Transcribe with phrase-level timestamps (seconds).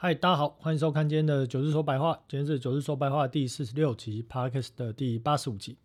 [0.00, 2.16] 嗨，大家好，欢迎收看今天的九日说白话。
[2.28, 5.76] 今天是九日说白话第四十六集 p a r k e s 的第八十五集。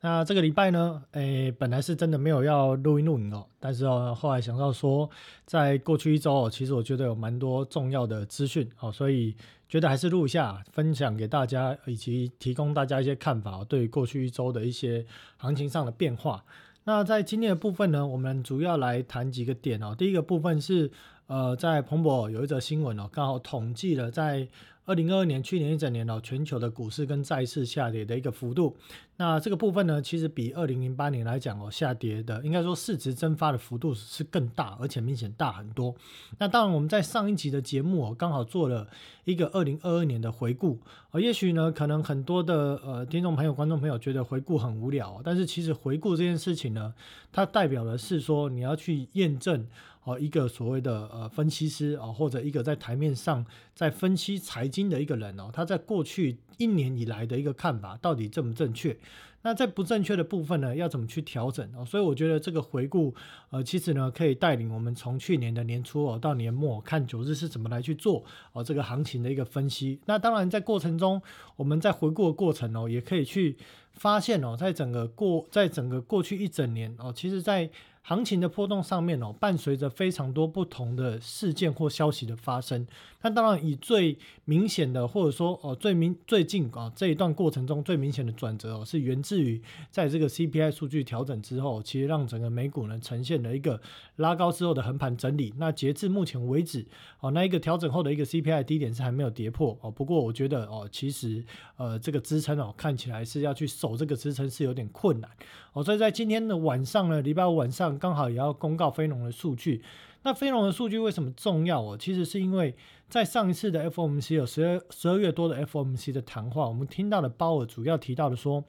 [0.00, 5.10] 那这个礼拜呢，诶，本来是真的没有要录音录影哦，但是哦，后来想到说，
[5.44, 9.36] 在过去一周哦，其实我觉得有蛮多重要的资讯哦，所以
[9.68, 15.04] 觉得还是录一下，分享给大家，以及提供大家一些看法，对过去一周的一些
[15.36, 16.42] 行情上的变化。
[16.84, 19.94] 那在今天的部分呢，我们主要来谈几个点哦。
[19.94, 20.90] 第一个部分是。
[21.30, 24.48] 呃，在彭博有一则新闻哦，刚好统计了在
[24.84, 28.76] 二零二二年去年一整年哦，全球的股市跟债市下跌的一个幅度。
[29.16, 35.94] 那这个部分呢，其实比二零零八年来讲哦，下跌的应该说市值蒸发的幅度是更大，而且明显大很多。
[36.38, 38.88] 那当然，我们在上一集的节目哦，刚好做了
[39.22, 40.80] 一个二零二二年的回顾。
[41.12, 46.92] 呃，也许呢，可能很多的呃听众朋友、观众朋友觉得回顾很无聊，但是其实回顾这件事情呢，
[47.30, 49.64] 它代表的是说你要去验证
[50.04, 58.96] 哦一个所谓的呃分析师哦，或者一个在台面上在分析财经的一个人哦，他在过去一年以来的一个看法到底正不正确。
[59.42, 61.82] 那在不正确的部分呢，要怎么去调整哦？
[61.82, 63.14] 所以我觉得这个回顾，
[63.48, 69.98] 呃，其实呢，可以带领我们从去年的年初哦到年末，看九日是怎么来去做哦这个行情的一个分析。
[70.04, 71.22] 那当然在过程中，
[71.56, 73.56] 我们在回顾的过程哦，也可以去
[73.92, 77.70] 发现哦，在整个过在整个过去一整年哦，其实在。
[78.02, 82.86] 行情的波动上面哦，伴随着非常多不同的事件或消息的发生。
[83.22, 93.78] 那当然以最明显的，或者说哦最明最近啊这一段过程中最明显的转折哦，是源自于在这个 CPI 数据调整之后，其实让整个美股呢呈现了一个
[94.16, 95.52] 拉高之后的横盘整理。
[95.58, 96.86] 那截至目前为止
[97.20, 99.90] 哦，那一个调整后的一个 CPI 低点是还没有跌破哦。
[99.90, 101.44] 不过我觉得哦，其实
[101.76, 105.30] 呃这个支撑哦看起来是要去守这个支撑是有点困难
[105.72, 105.82] 哦。
[105.82, 107.98] 所以在今天的晚上呢，礼拜五晚上。
[107.98, 109.82] 刚好也要公告非农的数据，
[110.22, 111.96] 那非农的数据为什么重要哦？
[111.98, 112.74] 其实是因为
[113.08, 118.64] 在上一次的 FOMC 有十二十二月多的 FOMC 的谈话，我们听到了鲍尔主要提到的说，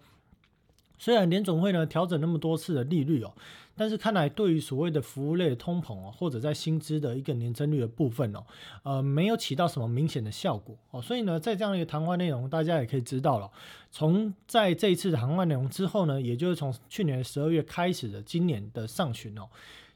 [0.97, 3.33] 虽然联总会呢调整那么多次的利率哦，
[3.75, 8.43] 但是看来对于所谓的服务类的通膨哦，或者在薪资的一个年增率的部分哦，
[8.83, 11.01] 呃，没有起到什么明显的效果哦。
[11.01, 13.49] 所以呢，在这样的一个谈话内容，大家也可以知道了。
[13.89, 19.49] 从在这一次的谈话内容之后呢，也就是从去年十二月开始的今年的上旬哦，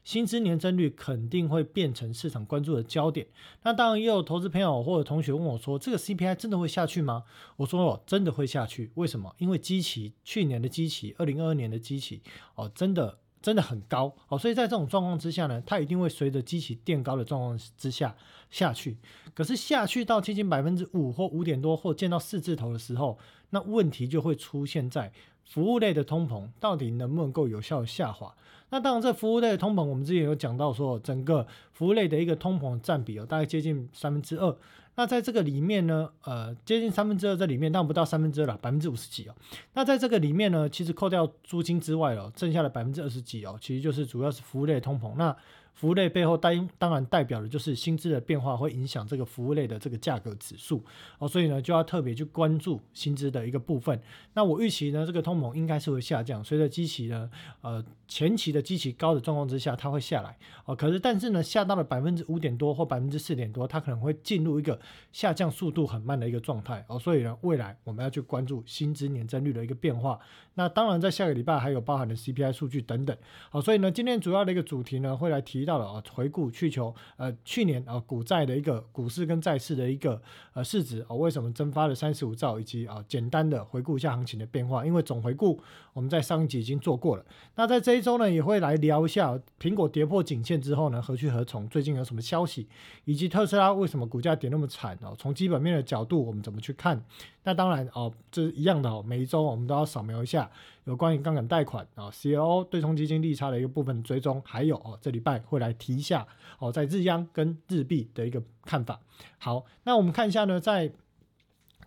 [0.04, 3.26] 薪资年增率肯定会变成市场关注的焦点。
[3.62, 7.24] 那当然也有投资朋友或者同学问我说，这个 CPI 真的会下去吗？
[7.56, 8.90] 我说哦，真的会下去。
[8.94, 9.34] 为什么？
[9.38, 12.22] 因为基期去年的基期，二零二二年的基期
[12.54, 13.18] 哦，真的。
[13.42, 18.14] 真的很高哦，所以在这种状况之下呢，它一定会随着机器垫高的状况之下
[18.50, 18.96] 下去。
[19.34, 23.18] 可是下去到接近百分之五或五点多，或见到四字头的时候，
[23.50, 25.12] 那问题就会出现在
[25.44, 28.34] 服务类的通膨到底能不能够有效的下滑？
[28.70, 34.56] 那当然，这服务类的通膨，我们之前有讲到说，整个服务类的一个通膨占比哦，大概接近三分之二。
[34.96, 39.34] 那在这个里面呢，呃，接近三分之二在里面，但不到三分之二了，百分之五十几哦。
[39.74, 45.14] 那在这个里面呢，其实扣掉租金之外哦，剩下的百分之二十几哦，其实就是主要是服务类通膨。
[45.16, 45.36] 那
[45.76, 50.82] 服务类背后当当然代表的就是薪资的变化会影响这个服务类的这个价格指数
[51.18, 54.00] 哦，所以呢就要特别去关注薪资的一个部分。
[54.32, 60.74] 那我预期呢，这个通膨应该是会下降，随着基期呢，呃前期的基期高的状况之下，它会下来哦。
[60.74, 64.80] 可是但是呢，下到了百分之五点多或百分之四点多，它可能会进入一个
[65.12, 66.98] 下降速度很慢的一个状态哦。
[66.98, 70.18] 所以呢，未来我们要去关注薪资年增率的一个变化。
[70.56, 73.16] 那当然在下个礼拜还有包含的 CPI 数据等等。
[73.50, 75.66] 好，所以呢，今天主要的一个主题呢，会来提。
[75.66, 80.22] 到了啊，回顾去求呃去年啊股债的一个股市跟债市的一个
[80.54, 84.86] 呃市值啊，为什么蒸发了三十五兆，以及啊简单的回顾一下行情的变化。
[84.86, 85.60] 因为总回顾
[85.92, 87.26] 我们在上一集已经做过了。
[87.56, 91.68] 那在这一周呢，也会来聊一下苹果跌破颈线之后呢，何去何从？
[91.68, 92.68] 最近有什么消息？
[93.04, 95.16] 以及特斯拉为什么股价跌那么惨哦？
[95.18, 97.02] 从基本面的角度，我们怎么去看？
[97.46, 99.04] 那当然哦，这是一样的哦。
[99.06, 100.50] 每一周我们都要扫描一下
[100.82, 106.26] 有关于杠杆贷款啊、CLO 对冲基金利差的一个部分追踪，还有哦，这礼拜会来提一下
[106.58, 109.00] 哦，在日央跟日币的一个看法。
[109.38, 110.90] 好，那我们看一下呢，在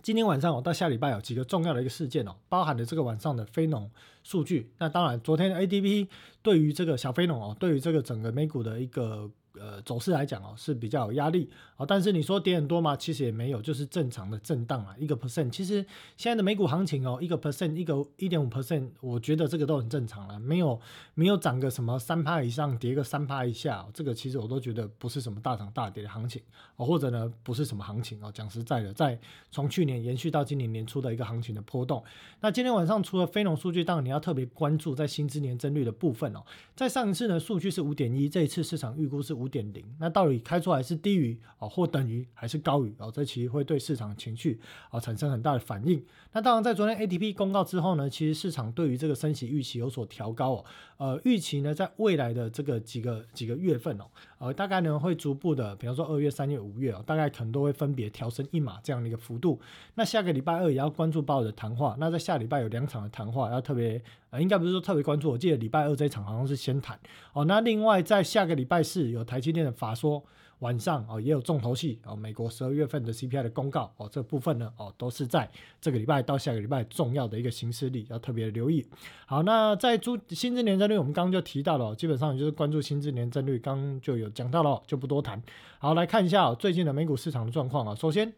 [0.02, 3.92] 今天晚上哦到下礼拜有几个重要的一个事件哦，包含了这个晚上的非农
[4.24, 4.72] 数据。
[4.78, 6.08] 那当然，昨天的 ADP
[6.42, 9.30] 对于这个小非农哦，对于这个整个美股的一个。
[9.58, 12.96] 呃，走势来讲哦是比较有压力啊，但是你说跌很多吗？
[12.96, 15.50] 其实也没有，就是正常的震荡啊，一个 percent。
[15.50, 15.84] 其实
[16.16, 20.80] 现在的美股行情哦，一个 percent，一个一点五 percent，我觉得这个都很正常了，没有
[21.16, 26.40] 没有涨个什么三趴以上，跌个三趴以下，这个其实我都觉得不是什么大涨大跌的行情
[26.76, 28.32] 哦，或者呢不是什么行情哦。
[28.32, 29.20] 讲实在的，在
[29.50, 32.04] 从去年延续到今年年初的一个行情的波动。
[32.40, 36.44] 那今天晚上除了非农数据，当然你要特别关注在薪资年增率的部分哦。
[36.76, 39.39] 在上一次呢数据是五点一，这一次市场预估是。
[39.40, 43.10] 五点零，那到底开出来是低于哦，或等于还是高于哦？
[43.10, 44.60] 这其实会对市场情绪
[44.90, 46.04] 啊产生很大的反应。
[46.34, 50.66] 那当然，在昨天 ATP 公告之后呢，其实市场对于这个升息预期有所调高哦。
[50.98, 54.06] 呃，预期呢，在未来的这个几个几个月份哦，
[54.40, 59.60] 呃，大概呢会逐步的，比方说二月、三月、五月哦，大概可能都会分别调升一码这样的一个幅度。
[59.96, 61.96] 那下个礼拜二也要关注鲍的谈话。
[62.00, 64.02] 那在下礼拜有两场的谈话要特别，
[64.32, 65.30] 呃，应该不是说特别关注。
[65.30, 67.00] 我记得礼拜二这一场好像是先谈
[67.34, 67.46] 哦。
[67.46, 70.24] 那另外在下个礼拜四有台积电的法说。
[70.60, 78.86] 晚上哦，也有重头戏哦，美国十二月份的 CPI 的公告哦，这部分呢哦，都是在这个礼拜到下个礼拜重要的一个形势里，要特别留意。
[79.26, 85.42] 好，那在租薪资年增率，我们刚刚就提到了，基本上就是关注薪资年增率，刚就有讲到了，就不多谈。
[85.78, 87.96] 好，来看一下最近的美股市场的状况啊。
[87.96, 88.34] 首先，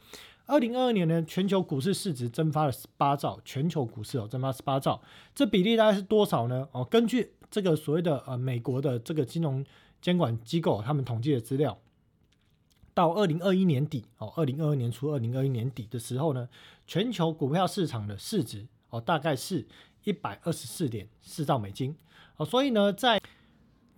[0.46, 5.02] 二零二二年呢，全球股市市值蒸发了十八兆，全球股市哦蒸发十八兆，
[5.34, 6.68] 这比例大概是多少呢？
[6.72, 9.66] 哦，根据这个所谓的呃美国的这个金融
[10.00, 11.76] 监管机构他们统计的资料。
[13.02, 16.48] 到二零二一年底哦，二零二二年初、二零二一年底的时候呢，
[16.86, 19.66] 全球股票市场的市值哦，大概是
[20.04, 21.96] 一百二十四点四兆美金。
[22.38, 23.20] 哦，所以呢，在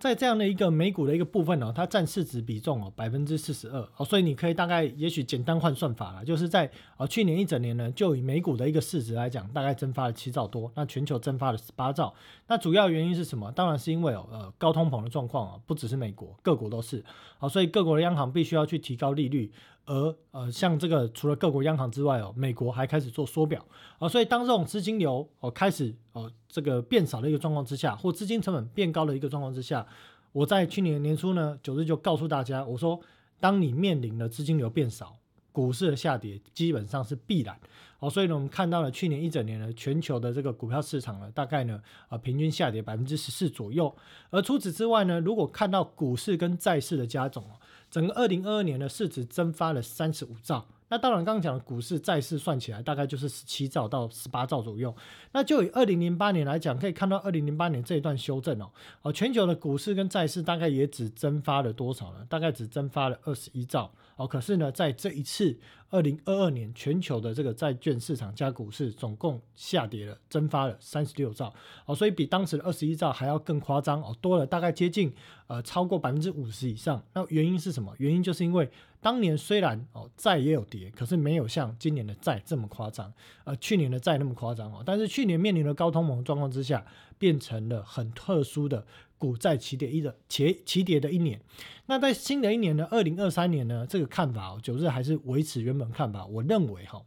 [0.03, 12.13] 在这样的一个美股的一个部分呢，它占市值比重哦百分之四十二哦，所以你可以大概也许简单换算法了，就是在哦去年一整年呢，就以美股的一个市值来讲，大概蒸发了七兆多，那全球蒸发了十八兆，
[12.47, 13.49] 那主要原因是什么？
[13.53, 17.01] 当然是因为哦呃高通膨的状况啊，不只是美国，各国都是
[17.37, 19.49] 好，所以各国的央行必须要去提高利率。
[19.85, 23.65] 而呃，像这个除了各国央行之外哦，美国还开始做缩表。
[23.99, 29.85] 啊，所以当这种资金流哦开始哦这个变少的一个状况之下，或资金成本变高的一个状况之下，
[30.31, 32.99] 我在去年年初呢，九日就告诉大家，我说，
[33.39, 35.17] 当你面临的资金流变少，
[35.51, 37.59] 股市的下跌基本上是必然。
[38.03, 43.95] 哦，所以呢，我们看到了去年一整年呢，全球的这个股票市场呢，大概呢啊平均下跌百分之十四左右，
[44.29, 47.45] 而除此之外呢，如果看到股市跟债市的加总
[47.89, 54.95] 整个二零二二年的市值蒸发了三十五兆，那当然刚刚讲的股市、债市算起来大概就是十七兆到十八兆左右。
[55.31, 58.69] 那就以二零零八年来讲，可以看到二零零八年这一段修正哦，
[59.01, 62.23] 哦，全球的股市跟债市大概也只蒸发了多少呢？
[62.29, 64.27] 大概只蒸发了二十一兆哦。
[64.27, 65.57] 可是呢，在这一次
[65.89, 71.51] 二零二二年，全球的这个债券市场加股市总共下跌了，蒸发了三十六兆
[71.87, 75.11] 哦，所以比当时的二十一兆还要更夸张哦，多了大概接近。
[75.53, 77.93] 呃，超过百分之五十以上，那原因是什么？
[77.99, 78.67] 原因就是因为
[78.99, 83.13] 当年虽然哦债也有跌，可是没有像今年的债这么夸张，
[83.43, 84.81] 呃，去年的债那么夸张哦。
[84.83, 86.83] 但是去年面临的高通膨状况之下，
[87.19, 88.83] 变成了很特殊的
[89.19, 91.39] 股债齐跌一的齐齐跌的一年。
[91.85, 96.25] 那在新的一年呢，二零二三年呢，这个看法哦，九日还是维持原本看法。
[96.25, 96.99] 我认为哈。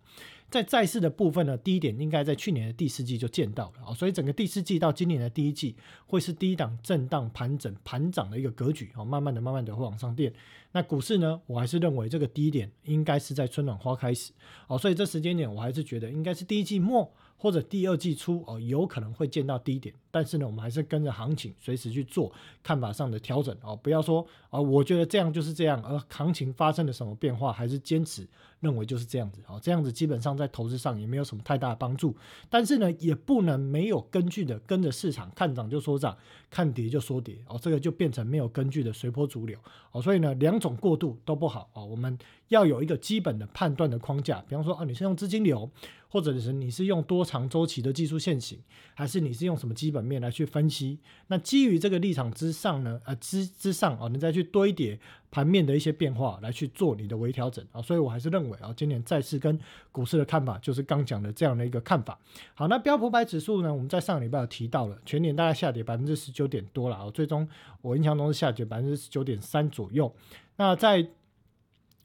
[0.50, 5.74] 在债市的部分呢，低点应该在去年的第四季就见到了啊，所以整个第四季到今年的第一季
[6.06, 10.32] 会是低档震荡盘整盘涨的一个格局哦，慢慢的、慢慢的会往上垫。
[10.72, 14.32] 那股市呢，我还是认为这个低点应该是在春暖花开时
[14.68, 17.12] 哦，所以这时间点我还是觉得应该是第一季末。
[17.38, 28.26] 或者第二季初哦，有可能会见到低点，但是呢，我们还是跟着行情随时去做看法上的调整哦，不要说啊，我觉得这样就是这样，而行情发生了什么变化，还是坚持
[28.60, 32.16] 认为就是这样子哦，这样子基本上在投资上也没有什么太大的帮助，
[32.48, 36.16] 但是呢，也不能没有根据的跟着市场看涨就说涨，
[36.50, 39.58] 看跌就说跌哦，这个就变成没有根据的随波逐流
[39.92, 42.18] 哦，所以呢，两种过度都不好哦，我们
[42.48, 45.70] 要有一个基本的判断的框架，比方说啊，你是用资金流。
[46.16, 48.58] 或者是你是用多长周期的技术线型，
[48.94, 50.98] 还是你是用什么基本面来去分析？
[51.26, 52.98] 那基于这个立场之上呢？
[53.04, 54.98] 呃，之之上啊，你再去堆叠
[55.30, 57.82] 盘面的一些变化来去做你的微调整啊。
[57.82, 59.60] 所以我还是认为啊，今年债市跟
[59.92, 62.18] 股市的看法就是刚讲的这样的一个看法。
[62.54, 63.70] 好，那标普百指数呢？
[63.70, 67.10] 我们在上个礼拜有提到了，全年大概下跌百分之十九点多了啊。
[67.10, 67.46] 最终
[67.82, 70.10] 我印象中是下跌百分之十九点三左右。
[70.56, 71.06] 那在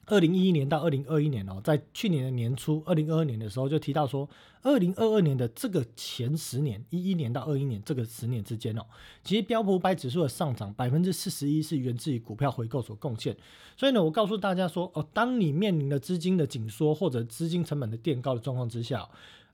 [0.06, 4.28] 二零一一年到二零二一年哦，在去年的年初，二零二二年的时候就提到说，
[4.62, 8.82] 二零二二年的这个前十年，一一年到二一年这个十年之间哦，
[9.22, 13.36] 其实标普五百指数的上涨百分之四十一是源自于股票回购所贡献。
[13.76, 19.08] 所以呢，我告诉大家说，哦，当你面临了资金的紧缩或者资金成本的垫高的状况之下。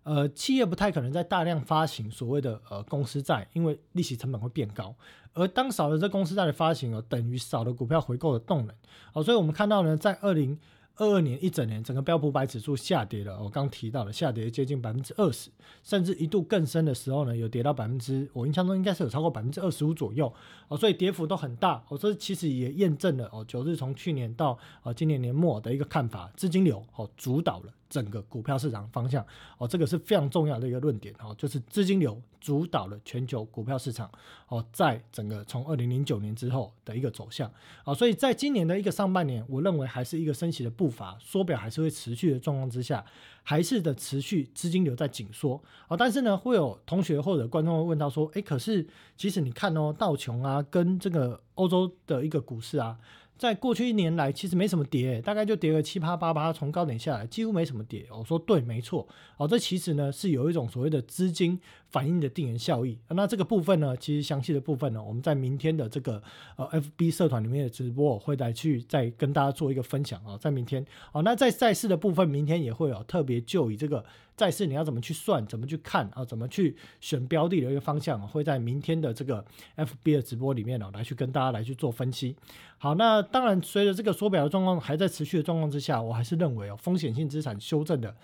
[0.08, 4.94] 呃，企业不太可能在大量发行所谓的呃公司债，因为利息成本会变高。
[5.34, 8.74] 而当少了这公司债的发行哦，等于少了股票回购的动能。
[9.12, 10.58] 好，所以我们看到呢，在二零
[10.98, 15.48] 二二年一整年整个标普百指数下跌了，我刚提到了下跌接近百分之二十，
[15.82, 20.32] 甚至一度更深的时候呢，有跌到百分之，我印象中应该是有超过百分之二十五左右
[20.68, 27.72] 哦，所以跌幅都很大哦，这其实也验证了哦，九日从去年到呃今年年末的一个看法，资金流哦主导了。
[27.88, 29.24] 整个股票市场方向
[29.56, 34.10] 哦，这个是非常重要的一个论点哦，就是资金流主导了全球股票市场
[34.48, 37.50] 哦，在整个从二零零九年之后的一个走向
[37.84, 43.04] 啊，所以在今年的一个上半年，我认为还是一个升息的步步伐，缩表还是会持续的状况之下，
[43.42, 52.96] 还是的持续资金流在紧缩啊，但是呢，会有同学或者观众会问到说，哎，可是其实你看哦，道琼啊，跟这个欧洲的一个股市啊。
[53.38, 58.04] 在过去一年来，其实没什么跌，大概就跌个七八八八，从高点下来，几乎没什么跌。
[58.10, 59.06] 我说对，没错。
[59.36, 62.98] 哦，这其实呢是有一种所谓的资金反应的定源效益。
[63.10, 66.20] 那这个部分呢，其实详细的部分呢，我们在明天的这个
[66.56, 66.68] 呃
[66.98, 70.84] FB 社团里面的直播我会再去再跟大家做一个分享啊，在明天。
[71.12, 74.04] 哦，那在赛事的部分，明天也会有特别就以这个。
[74.38, 76.24] 再是你要怎么去算，怎么去看啊？
[76.24, 79.44] 怎么去选标的的一个方向，会在明天的这个
[79.76, 82.36] FB 的直播里面呢，来去跟大家来去做分析。
[82.78, 88.14] 好，那当然随着这个缩表的状况还在持续的状况之下，我还是认为哦，风险性资产修正的，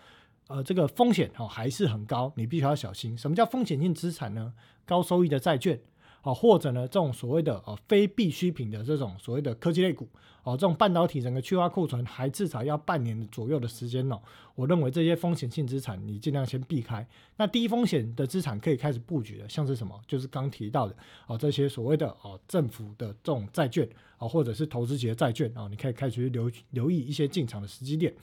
[0.46, 3.18] 呃，这个风险哦还是很高，你必须要小心。
[3.18, 4.54] 什么叫风险性资产呢？
[4.86, 5.80] 高收益的债券。
[6.24, 10.08] 啊，或者呢，这种所谓的呃非必需品的这种所谓的科技类股，
[10.42, 14.18] 哦，这种半导体整个去化库存还至少要半年左右的时间哦。
[14.54, 17.06] 我认为这些风险性资产你尽量先避开。
[17.36, 20.00] 那低风险的资产可以开始布局的，像是什么？
[20.06, 28.14] 就是刚提到的哦，这些所谓的哦政府的这种债券啊，或者是投资级的债券啊，你可以开始留留意一些进场的时机点。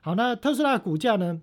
[0.00, 1.42] 好，那特斯拉股价呢？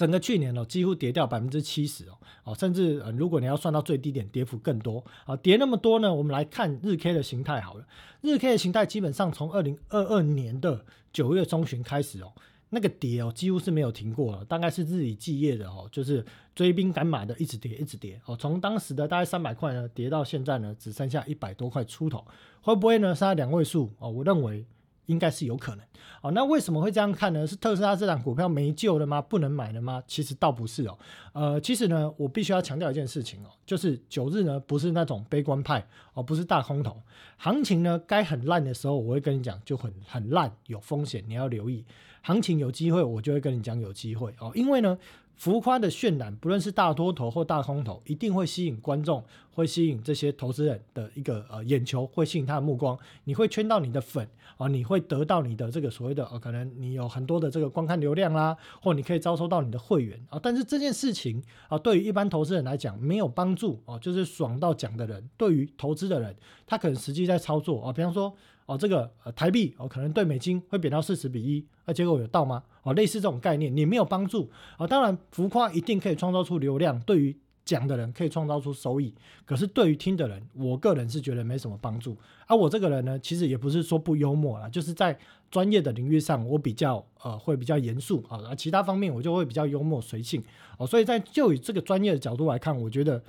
[0.00, 6.14] 整个去年哦，几乎跌掉百分之七十哦，哦，甚至呃，如果你要算到最低点，跌幅更多啊，跌那么多呢？
[6.14, 7.86] 我们来看日 K 的形态好了，
[8.22, 12.32] 日 K 的形态基本上从二零二二年的九月中旬开始哦，
[12.70, 22.24] 那个跌哦，几乎是没有停过了，大概是日以继夜的哦，就是追兵赶马的一直跌，一直跌哦，从当时的大概三百块呢，跌到现在呢，只剩下一百多块出头，
[22.62, 23.14] 会不会呢？
[23.14, 24.08] 杀两位数哦？
[24.08, 24.64] 我认为。
[25.10, 25.84] 应该是有可能，
[26.22, 27.46] 哦，那为什么会这样看呢？
[27.46, 29.20] 是特斯拉这档股票没救了吗？
[29.20, 30.02] 不能买了吗？
[30.06, 30.96] 其实倒不是哦，
[31.32, 37.02] 呃，其实呢，我必须要强调一件事情哦，就是九日呢不是那种悲观派哦，不是大空头，
[37.36, 41.84] 行情呢该很烂的时候，我会跟你讲就很很烂，有风险你要留意，
[42.22, 44.96] 行情有机会我就会跟你讲有机会哦，因为呢。
[45.40, 52.98] 浮夸的渲染，不论是大多头或大空头，一定会吸引观众，会吸引这些投资人的一个呃眼球，会吸引他的目光。
[53.24, 54.28] 你会圈到你的粉
[54.58, 60.38] 啊，你会得到你的这个所谓的呃，可能你有很多的这个观看流量啦，或你可以招收到你的会员啊。
[60.38, 68.36] 但是这件事情啊，对于一般投资人来讲没有帮助哦，就是爽到讲的人，对于投资的人，他可能实际在操作啊，比方说。
[68.70, 72.62] 哦，这个呃台币哦，可能对美金会贬到四十比一，那结果有到吗？
[72.84, 74.86] 哦，类似这种概念，你没有帮助啊。
[74.86, 79.12] 当然，浮夸一定可以创造出流量，对于讲的人可以创造出收益，
[79.44, 82.16] 可是对于听的人，我个人是觉得没什么帮助。
[82.46, 85.18] 而我这个人呢，其实也不是说不幽默啦，就是在
[85.50, 90.40] 专业的领域上，我比较呃会比较严肃啊，而其他方面我就会比较幽默随性
[90.78, 90.86] 哦。
[90.86, 93.20] 所以在就以这个专业的角度来看，我觉得。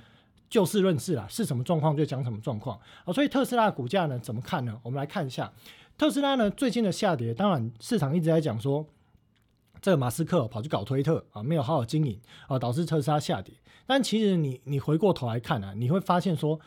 [0.52, 3.12] 就事论事啦，是什么状况就讲什么状况啊。
[3.14, 4.78] 所以特斯拉股价呢，怎么看呢？
[4.82, 5.50] 我们来看一下
[5.96, 7.32] 特斯拉呢最近的下跌。
[7.32, 8.86] 当然，市场一直在讲说，
[9.80, 13.54] 这个马斯克跑去搞推特啊，没有好好经营啊，导致特斯拉下跌。
[13.86, 16.60] 但其实你你回过头来看呢，你会发现说，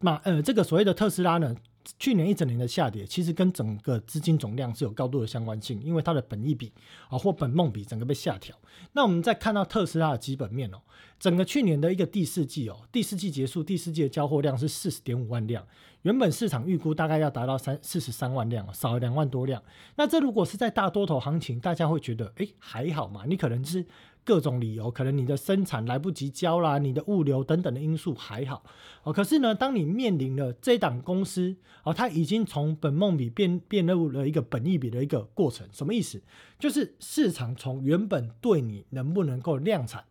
[0.00, 1.54] 马呃这个所谓的特斯拉呢。
[1.98, 6.72] 去年一整年的下跌，其实跟整个资金总量是有高度的相关性，因为它的本益比
[7.08, 8.56] 啊或本梦比整个被下调。
[8.92, 10.78] 那我们再看到特斯拉的基本面哦，
[11.18, 15.66] 整个去年的一个第四季哦，第四季结束，第四季的交货量是四十点五万辆，
[16.02, 19.62] 原本市场预估大概要达到三四十三万辆，少了两万多辆。
[19.96, 23.86] 那这如果是在大多头行情，大家会觉得哎还好嘛，你可能是。
[24.26, 28.64] 各种理由，可能你的生产来不及交啦，你的物流等等的因素还好
[29.04, 29.12] 哦。
[29.12, 31.54] 可是呢，当你面临了这档公司
[31.84, 36.20] 哦，它已经从本梦比变变入了一个本益比的一个过程，什么意思？
[36.58, 40.04] 就是市场从原本对你能不能够量产、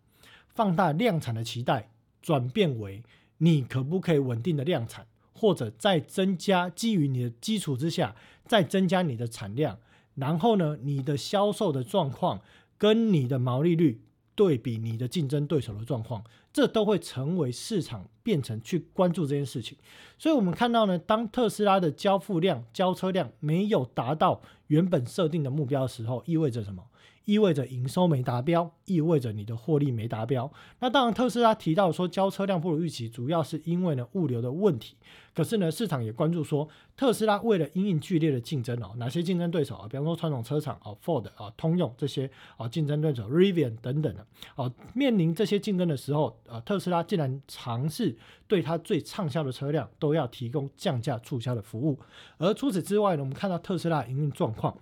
[0.47, 1.91] 放大量产的期待，
[2.21, 3.03] 转变为
[3.39, 9.77] 你可不可以稳定的量产，或者再增加基于你的基础之下，再增加你的产量，
[10.13, 12.39] 然后呢，你的销售的状况
[12.77, 14.01] 跟你的毛利率。
[14.37, 19.77] 对比你的竞争对手的状况，这都会成为市场变成去关注这件事情。
[20.17, 26.83] 所以，我们看到呢，当特斯拉的交付量、交车量没有达到原本设定的目标的时候，意味着什么？
[27.25, 30.51] 意味着营收没达标，意味着你的获利没达标。
[30.79, 34.95] 那当然，特斯拉提到说交车量不如预期，主要是因为呢物流的问题。
[35.33, 39.87] 可是呢，市场也关注说，特斯拉为了因应剧烈的竞争哦，哪些竞争对手啊？
[39.89, 48.15] 比方说传统车厂啊，Ford 啊，通用这些啊竞争对手，Rivian 等等的哦，面临这些竞争的时候，呃，特斯拉竟然尝试
[48.47, 51.99] 对它最畅销的车辆都要提供降价促销的服务。
[52.37, 54.77] 而除此之外呢，我们看到特斯拉营运状况。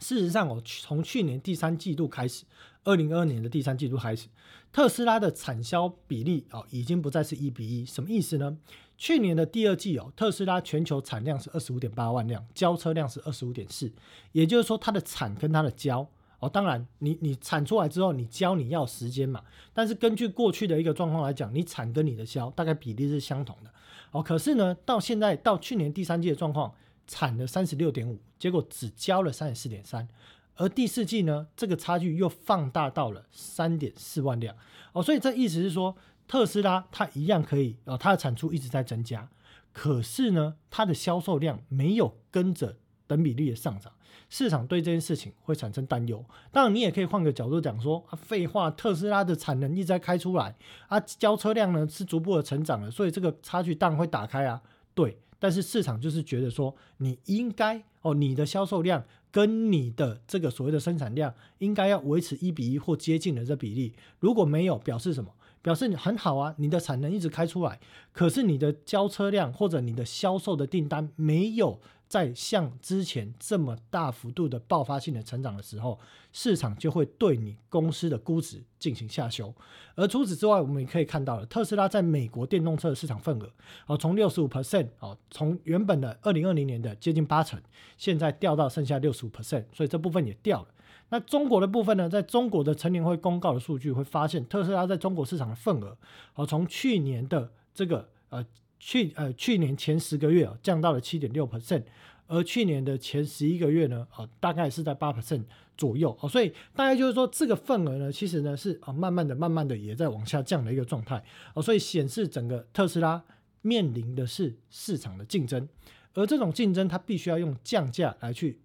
[0.00, 2.44] 事实上，哦，从去年第三季度开始，
[2.84, 4.28] 二零二二年的第三季度开始，
[4.72, 7.84] 特斯拉的产销比例哦，已经不再是一比一。
[7.84, 8.56] 什么意思呢？
[8.96, 13.92] 去年的第二季哦，特斯拉全球产量是二十五点八万辆，交车量是二十五点四，
[14.32, 19.42] 也就是说，它的产跟它的交哦，当然，你你产出来之后，你交你要时间嘛。
[19.74, 23.70] 但是根据过去的一个状况来讲，你产跟你的销大概比例是相同的
[24.12, 24.22] 哦。
[24.22, 26.72] 可是呢，到现在到去年第三季的状况。
[27.10, 30.06] 产了三十六点五，结果只交了三十四点三，
[30.54, 34.54] 而第四季呢，这个差距又放大到了三点四万辆
[34.92, 35.96] 哦，所以这意思是说，
[36.28, 39.28] 特斯拉它一样可以哦，它的产出一直在增加，
[39.72, 42.76] 可是呢，它的销售量没有跟着
[43.08, 43.92] 等比例的上涨，
[44.28, 46.24] 市场对这件事情会产生担忧。
[46.52, 50.54] 当然，你也可以换个角度讲说，啊，废话，特斯拉的产能一直在开出来，
[50.86, 54.62] 啊，交车辆呢是逐步的成长了，所以这个差距当然会打开啊，
[54.94, 55.18] 对。
[55.40, 63.94] 但是市场就是觉得说，你应该哦，你的销售量跟你的这个所谓的生产量应该要维持一比一或接近的这比例。
[64.20, 65.32] 如果没有，表示什么？
[65.62, 67.80] 表示你很好啊，你的产能一直开出来，
[68.12, 71.80] 可是你的交车量或者你的销售的订单没有。
[72.10, 75.96] 在像之前这么大幅度的爆发性的成长的时候，
[76.32, 79.54] 市场就会对你公司的估值进行下修。
[79.94, 83.48] 而除此之外，我们也可以看到了，特斯拉在美国电动车的市场份额，
[83.86, 87.62] 哦，从六十五 percent 哦，从原本的二零二零年的接近八成，
[87.96, 90.68] 现在掉到剩下六十五 percent，所以这部分也掉了。
[91.10, 95.96] 那中国的部分呢，在中国的成年会公告的数据会发现，特斯拉在中国市场的份额，
[96.34, 98.44] 哦，从去年的这个呃。
[98.80, 101.84] 去呃去年前十个月啊降到了七点六 percent，
[102.26, 105.44] 而去年的前十一个月呢，啊大概是在八 percent
[105.76, 111.22] 左右啊，所以大概就是说这个份额呢，其实呢是啊慢慢的、慢慢的也在往下降的一个状态
[111.54, 113.22] 啊，所以显示整个特斯拉
[113.62, 115.68] 面临的是市场的竞争，
[116.14, 118.58] 而这种竞争它必须要用降价来去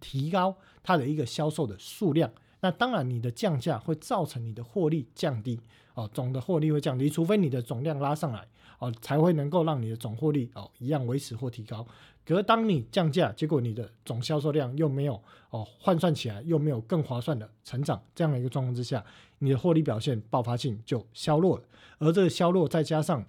[0.00, 2.32] 提高它的一个销售的数量。
[2.60, 5.60] 那当然，你的降价会造成你的获利降低
[5.94, 8.48] 哦，总的获利会降低，除非你的总量拉上来
[8.78, 11.86] 哦，才会能够让你的总获利哦一样维持或提高。
[12.24, 15.20] 可是当你降价，结果你的总销售量又没有
[15.50, 19.04] 哦换算起来又没有更划算的成长，这样的一个状况之下，
[19.38, 21.64] 你的获利表现爆发性就削弱了。
[21.98, 23.24] 而这个削弱再加上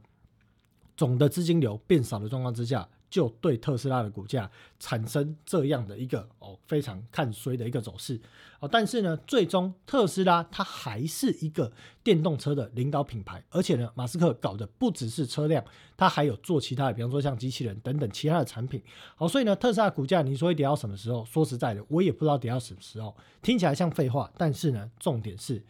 [0.96, 2.88] 总的资金流变少的状况之下。
[3.10, 8.20] 就对特斯拉的股价产生这样的一个哦非常看衰的一个走势
[8.60, 11.72] 哦，但是呢，最终特斯拉它还是一个
[12.04, 15.64] 电动车的领导品牌，而且呢，马斯克搞的不只是车辆，
[15.96, 18.82] 他还有做其他的，比方说像机器人等等其他的产品。
[19.16, 21.24] 好，所以呢，特斯拉股价你说会跌到什么时候？
[21.26, 25.64] 说实在的，我也不知道跌到什么时候，听起来像废话，但是呢，重点是，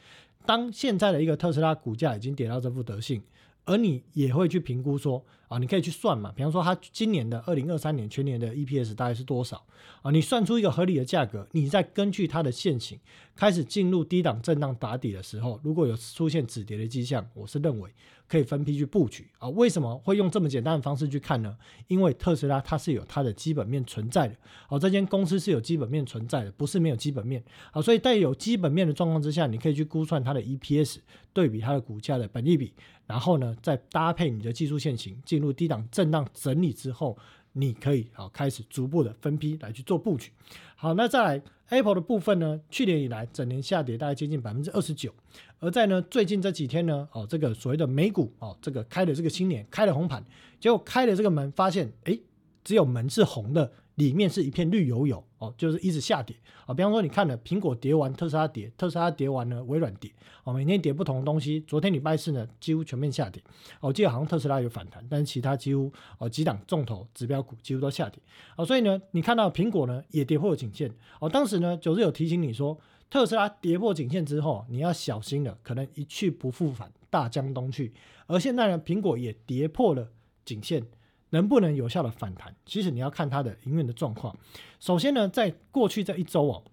[0.46, 3.24] 当现在的一个特斯拉股价已经跌到这副德性。
[3.66, 9.62] 而你也会去评估说啊，你可以去算嘛，比方说它今年的二零二三年全年的 EPS 大概是多少
[10.02, 10.12] 啊？
[10.12, 12.98] 你算出一个合理的价格，你再根据它的现形
[13.36, 17.90] 开始进入低档震荡打底的时候，如果有出现止跌的迹象，我是认为
[18.28, 19.50] 可以分批去布局啊。
[19.50, 21.58] 为什么会用这么简单的方式去看呢？
[21.88, 24.36] 因为特斯拉它是有它的基本面存在的，
[24.68, 27.82] 哦，这间公司是有基本面存在的，不是没有基本面啊。
[27.82, 30.98] 所以在有基本面的状况之下，你可以去估算它的 EPS
[31.34, 32.72] 对比它的股价的本利比。
[33.08, 37.18] 然后呢，再搭配你的技术线型进入低档震荡整理之后，
[37.54, 40.32] 你可以好开始逐步的分批来去做布局。
[40.76, 45.14] 好，那再来 Apple 的部分呢，去年以来整年下跌大概接近百分之二十九，
[45.60, 50.24] 而在呢最近这几天呢，哦这个所谓的美股哦这个开的这个新年开了红盘，
[50.60, 52.20] 结果开了这个门发现，哎，
[52.64, 53.72] 只有门是红的。
[53.96, 56.74] 里面是一片绿油油哦，就是一直下跌啊。
[56.74, 60.12] 比方说，你看了苹果跌完，特斯拉跌，特斯拉跌完呢，微软跌
[60.44, 61.60] 哦，每天跌不同的东西。
[61.62, 63.42] 昨天礼拜四呢，几乎全面下跌。
[63.80, 68.22] 我记得好像特斯拉有反弹，但是其他几乎哦几档重头指标股几乎都下跌
[68.56, 68.66] 哦。
[68.66, 71.28] 所以呢，你看到苹果呢也跌破了颈线哦。
[71.28, 77.94] 当时呢，九日有提醒你说，特斯拉跌破颈线之后，你要小心了，可能一去不复返，大江东去。
[78.28, 80.10] 而现在呢，苹果也跌破了
[80.44, 80.86] 颈线。
[81.32, 82.56] 能不能有效的反弹？
[82.66, 84.36] 其实你要看它的营运的状况。
[84.80, 86.64] 首先呢，在过去这一周哦，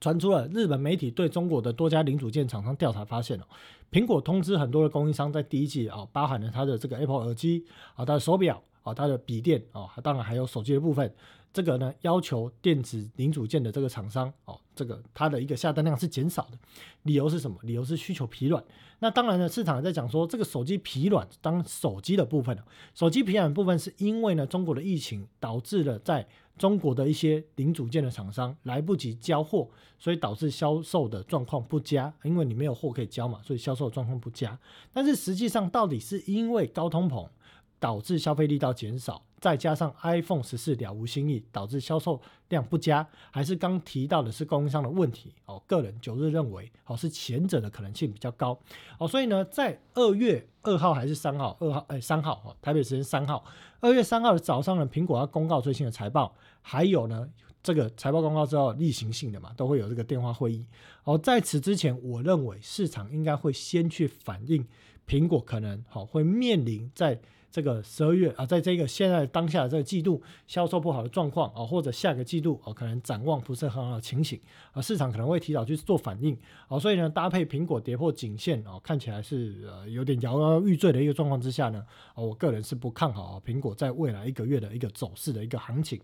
[0.00, 3.44] 传出了日本媒体对中国的多家零组件厂商调查发现哦，
[3.90, 11.12] 苹果通知很多的供应商在第一季啊，包含了它的这个 Apple 耳机啊，它的手表啊，它的笔电啊，当然还有手机的部分，
[11.52, 14.58] 这个呢要求电子零组件的这个厂商哦。
[14.74, 16.58] 这个它的一个下单量是减少的，
[17.02, 17.58] 理由是什么？
[17.64, 18.62] 理由是需求疲软。
[19.00, 22.56] 那当然呢，市场在讲说这个手机疲软，当手机的部分
[22.94, 26.24] 手机疲软部分是因为呢中国的疫情导致了在
[26.56, 32.14] 中国的一些零组件的厂商来不及交货，所以导致销售的状况不佳。
[32.22, 34.56] 因为你没有货可以交嘛，所以销售状况不佳。
[34.92, 37.28] 但是实际上到底是因为高通膨
[37.78, 39.22] 导致消费力道减少？
[39.40, 45.62] 再加上 iPhone 十四了无新意，导致销售量不佳，还是刚提到的是供应商的问题哦。
[45.64, 48.58] 个人九日认为哦是前者的可能性比较高
[48.98, 49.06] 哦。
[49.06, 51.56] 所以呢，在二月二号还是三号？
[51.60, 53.44] 二号哎三号哦，台北时间三号，
[53.78, 57.28] 二月三号的早上呢，苹果要公告最新的财报，还有呢
[57.62, 60.66] 这个财报公告之后例行性的嘛，都会有这个电话会议
[61.04, 61.16] 哦。
[61.16, 64.66] 在此之前，我认为市场应该会先去反映
[65.06, 67.20] 苹果可能好会面临在。
[67.50, 74.38] 这个十二月啊，在这个现在当下的这个季度销售不好的状况啊，或者下个季度啊，可能展望不是很好的情形
[74.72, 76.36] 啊，市场可能会提早去做反应
[76.68, 81.82] 啊，所以呢，搭配苹果跌破颈线啊，看起来是呃有点摇摇欲坠的一个状况之下呢，
[82.14, 86.00] 啊，我个人是不看好啊苹果在未来一个月的一个走势的一个行情。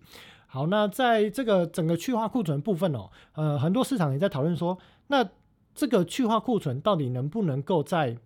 [0.47, 4.79] 好，那在这个整个去化库存部分哦，呃，很多市场也在讨论说，
[5.09, 5.29] 那
[5.75, 8.17] 这个去化库存到底能不能够在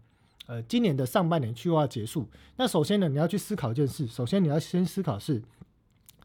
[0.48, 4.06] 呃，今年的上半年去化结束，那首先呢，你要去思考一件事。
[4.06, 5.42] 首先，你要先思考是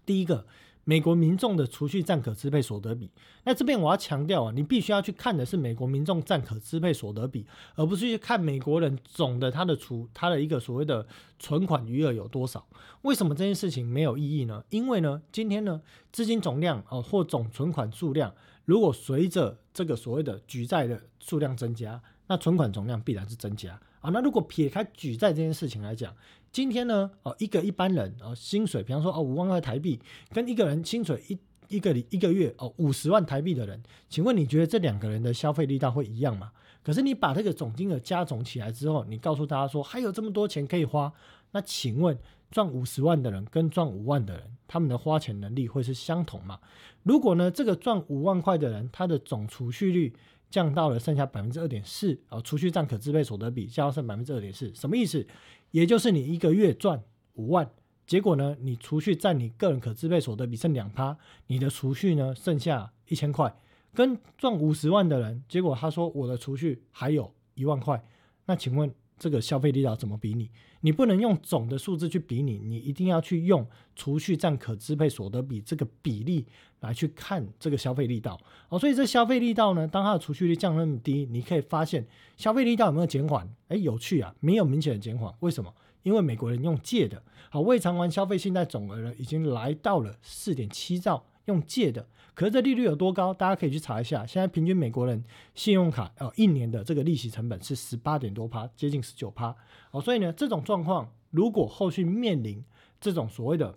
[0.06, 0.46] 第一个，
[0.86, 3.12] 美国民众的储蓄占可支配所得比。
[3.44, 11.06] 那这边我要强调啊，你必须要去看的是美国民众占可支配所得比，而不是去看美国人总的他的储他的一个所谓的
[11.38, 12.66] 存款余额有多少。
[13.02, 14.64] 为什么这件事情没有意义呢？
[14.70, 15.82] 因为呢，今天呢，
[16.14, 18.34] 资金总量哦或总存款数量，
[18.64, 23.78] 如果随着这个所谓的举债的数量增加，那存款总量必然是增加。
[24.04, 26.14] 啊，那如果撇开举债这件事情来讲，
[26.52, 29.98] 今天呢，哦，一个一般人哦，薪水，比方说哦五万块台币，
[30.34, 31.40] 跟一个人薪水一
[31.70, 36.52] 一个一个月哦五十万台币的人，请问你觉得这两个人的消费力道会一样吗？
[36.84, 41.14] 可是你把这个总金额加总起来之后，你告诉大家说还有这么多钱可以花，
[41.52, 42.20] 那请问
[42.52, 46.60] 赚五十万的人跟赚五万的人，他们的花钱能力会是相同吗？
[47.04, 50.14] 如果呢，这个赚五万块的人，他的总储蓄率，
[50.54, 55.26] 降到了剩下百分之二点四啊，储蓄占可支配所得比降到剩百分之二点四，什么意思？
[55.72, 57.02] 也就是你一个月赚
[57.34, 57.68] 五万，
[58.06, 63.52] 结果呢，你除去占你个人可支配所得比剩两趴，你的储蓄呢剩下一千块，
[63.96, 68.06] 跟赚五十万的人，结果他说我的储蓄还有一万块，
[68.46, 68.94] 那请问？
[69.24, 70.50] 这个消费力道怎么比拟？
[70.82, 76.46] 你不能用总的数字去比拟，你一定要去用储蓄占可支配所得比这个比例
[76.82, 78.78] 来去看这个消费力道哦。
[78.78, 82.06] 所以这消费力道呢，当它的储蓄率降那么低，你可以发现
[82.36, 83.50] 消费力道有没有减缓？
[83.70, 85.34] 哎，有趣啊，没有明显的减缓。
[85.40, 85.74] 为什么？
[86.02, 91.24] 因为美国人用借的，好未偿还消费信贷总额呢，已经来到了四点七兆。
[91.46, 93.34] 用借的，可是这利率有多高？
[93.34, 94.26] 大家可以去查一下。
[94.26, 99.56] 现在平均美国人信用卡哦一年的这个利息成本是十八点多趴，接近十九趴
[99.92, 100.02] 哦。
[100.02, 102.64] 所以呢，这种状况如果后续面临
[103.00, 103.76] 这种所谓的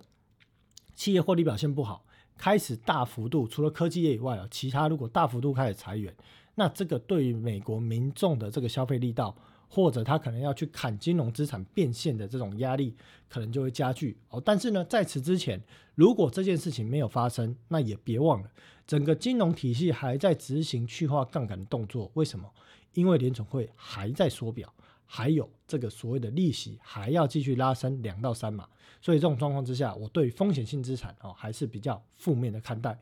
[0.94, 2.04] 企业获利表现不好，
[2.36, 6.14] 开始大幅度除了科技业以外啊，其他如果大幅度开始裁员，
[6.54, 9.36] 那这个对于美国民众的这个消费力道。
[9.68, 12.94] 或者他可能要去砍金融资产变现的这种压力，
[13.28, 14.40] 可能就会加剧哦。
[14.44, 15.60] 但是呢，在此之前，
[15.94, 18.50] 如果这件事情没有发生，那也别忘了，
[18.86, 22.10] 整个金融体系还在执行去化杠杆的动作。
[22.14, 22.48] 为什么？
[22.94, 24.72] 因为联总会还在缩表，
[25.04, 28.66] 还有这个所谓的利息还要继续拉升两到三码。
[29.02, 32.98] 所以这种状况之下，我对风险性资产哦还是比较负面的看待。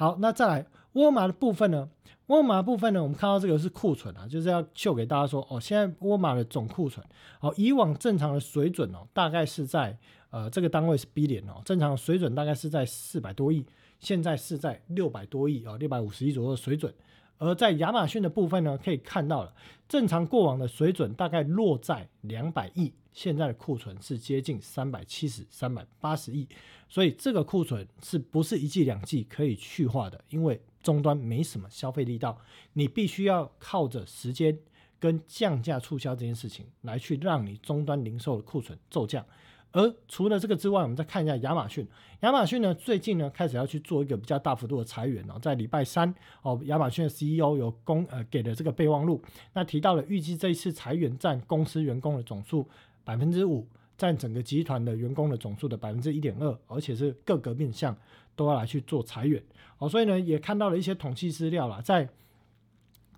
[0.00, 1.90] 好，那再来沃尔玛的部分呢？
[2.28, 7.04] 沃尔玛部分呢，我们看到这个是库存啊，就是要秀给大家说哦，现在沃尔玛的总库存，
[7.40, 9.98] 哦，以往正常的水准哦，大概是在
[10.30, 13.66] 呃这个单位是 B 点哦，正常的水准大概是在四百多亿，
[13.98, 16.94] 现在是在六百多亿哦，六百五十亿左右的水准。
[17.40, 19.52] 而在亚马逊的部分呢，可以看到了，
[19.88, 26.46] 正常过往的水准大概落在两百亿，现在的库存是接近三百七十、三百八十亿，
[26.86, 30.22] 所以这个库存是不是一季两季可以去化的？
[30.28, 32.38] 因为终端没什么消费力道，
[32.74, 34.58] 你必须要靠着时间
[34.98, 39.24] 跟降价促销这件事情来去让你终端零售的库存骤降。
[39.72, 41.86] 而除了这个之外，我们再看一下亚马逊。
[42.20, 49.22] 亚马逊呢，最近呢开始要去做一个比较大幅度的裁员哦，在礼拜三哦，亚马逊的 CEO 有公呃给了这个备忘录，
[49.54, 52.68] 那提到了预计这一次裁员占公司员工的总数
[53.04, 57.96] 百分之五，占整个集团的员工的总数的百分之一点二，而且是各个面向
[58.36, 59.42] 都要来去做裁员
[59.78, 62.08] 哦，所以呢也看到了一些统计资料了，在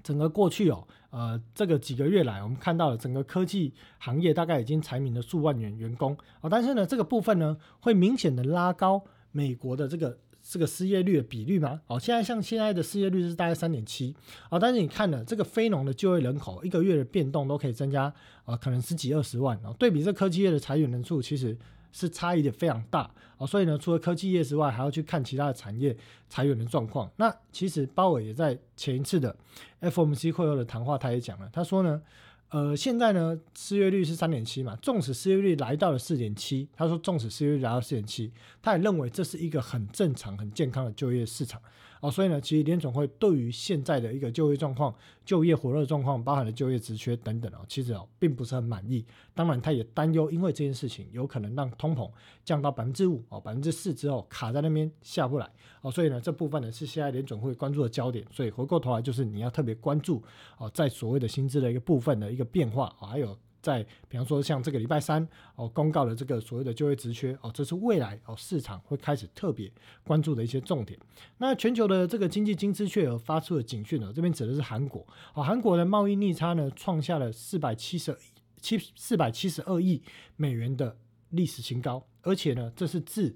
[0.03, 0.87] 整个过去哦。
[1.11, 11.83] 呃，这个几个月来，我们看到了整个科技行业大概已经裁名了数万员员工啊，但是呢，这个部分呢会明显的拉高美国的这个这个失业率的比率吗？
[11.87, 14.17] 哦，现在像现在的失业率是大概三点七，
[14.49, 18.11] 哦，但是你看了这个非农的就业人口，一个月的变动都可以增加，
[18.47, 19.77] 呃，可能十几二十万哦。
[19.79, 21.55] 对比这科技业的裁员人数，其实
[21.93, 23.47] 是差异的非常大哦。
[23.47, 25.97] 所以呢，除了科技业之外，还要去看其他的产业
[26.29, 27.09] 裁员的状况。
[27.17, 29.37] 那其实鲍尔也在前一次的
[29.81, 32.03] FOMC 会后的谈话，他也讲了，他说呢。
[32.55, 41.59] 呃，现在呢，失业率是三点七嘛，纵使失业率来到了四点七，他说纵使失业率来到四点七，他也认为这是一个很正常、很健康的就业市场。
[42.03, 44.93] 哦，所以呢，其实联总会对于现在的一个就业状况、
[45.25, 49.07] 就业火热状况，包含了就业职缺等等哦，其实哦并不是很满意。
[49.33, 52.11] 当然，他也担忧，因为这件事情有可能让通膨
[52.45, 55.49] 降到百分之五哦、百分之四之后卡在那边下不来
[55.81, 58.27] 哦，所以呢，这部分呢是现在联总会关注的焦点。
[58.33, 60.21] 所以回过头来，就是你要特别关注
[60.59, 63.39] 哦，在所谓的薪资的一个部分的一个变化，还有。
[63.63, 69.73] 在比方说像这个礼拜三哦公告的这个所谓的就业职缺哦，这是未来哦市场会开始特别
[70.03, 70.99] 关注的一些重点。
[71.39, 78.15] 那全球的这个经济金丝雀发出了警讯呢，这边指的是韩国哦，韩国的贸易逆差呢创下了四百七十
[78.61, 80.03] 七四百七十二亿
[80.37, 80.97] 美元的
[81.31, 83.35] 历史新高，而且呢这是自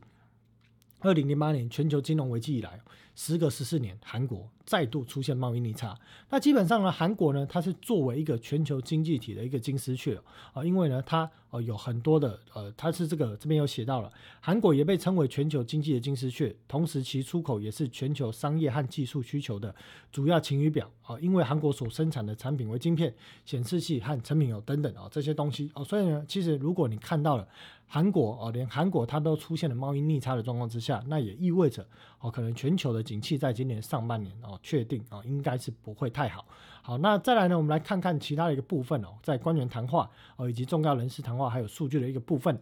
[1.01, 2.81] 二零零八年全球金融危机以来。
[3.19, 5.99] 时隔十四年，韩国再度出现贸易逆差。
[6.29, 10.21] 那基本上呢，韩国呢，它是作为一个全球经济体的一个金丝雀
[10.53, 19.75] 啊，因为呢，它呃有很多的呃，它是这个这边有写到了，韩国也被称为全球经济的金丝雀，同时其出口也是全球商业和技术需求的
[20.13, 21.19] 主要晴雨表啊。
[21.19, 23.15] 因为韩国所生产的产品为晶片、
[23.47, 27.49] 显示器和成品油等等啊这些东西哦，所以呢，其实如果你看到了
[27.89, 31.87] 韩国哦，连韩国它都出现了贸易逆差的状况之下，那也意味着
[32.19, 33.03] 哦，可能全球的。
[33.03, 36.45] 景气在今年上半年哦，确定哦，应该是不会太好。
[36.83, 42.61] 好，那再来呢，我们来看看其他的一个部分哦，在官员谈话哦，以及重要人士谈话，还有数据的一个部分。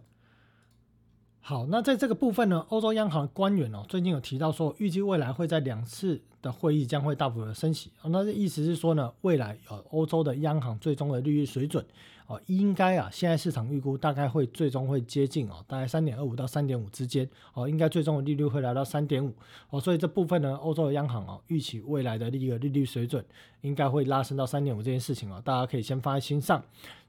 [1.41, 6.21] 好，那在这个部分呢，欧洲央行官员哦，最近有提到说，预计未来会在两次。
[6.45, 11.83] 的会议将会大幅的升息，那这意思是说呢，未来呃欧洲的央行最终的利率水准
[12.27, 19.31] 哦，应该啊，现在市场预估大概会最终会接近哦，大概三点二五到三点五之间哦，应该最终的利率会来到三点五
[19.69, 23.23] 哦，所以这部分呢，欧洲的央行哦，预期未来的一个利率水准
[23.61, 26.63] 应该会拉升到三点五这件事情哦，大家可以先放在心上。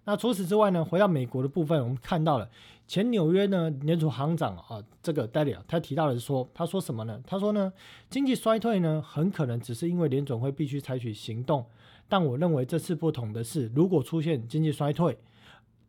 [0.08, 2.48] 那除此之外呢，回到美国的部分，我们看到了
[2.88, 7.20] 前纽约呢联储行长啊，这个戴利啊，他提到的是说，他说什么呢？
[7.26, 7.74] 他说呢，
[8.10, 11.66] 经济衰退呢很可能只是因为联总会必须采取行动，
[12.08, 15.18] 但我认为这次不同的是，如果出现经济衰退，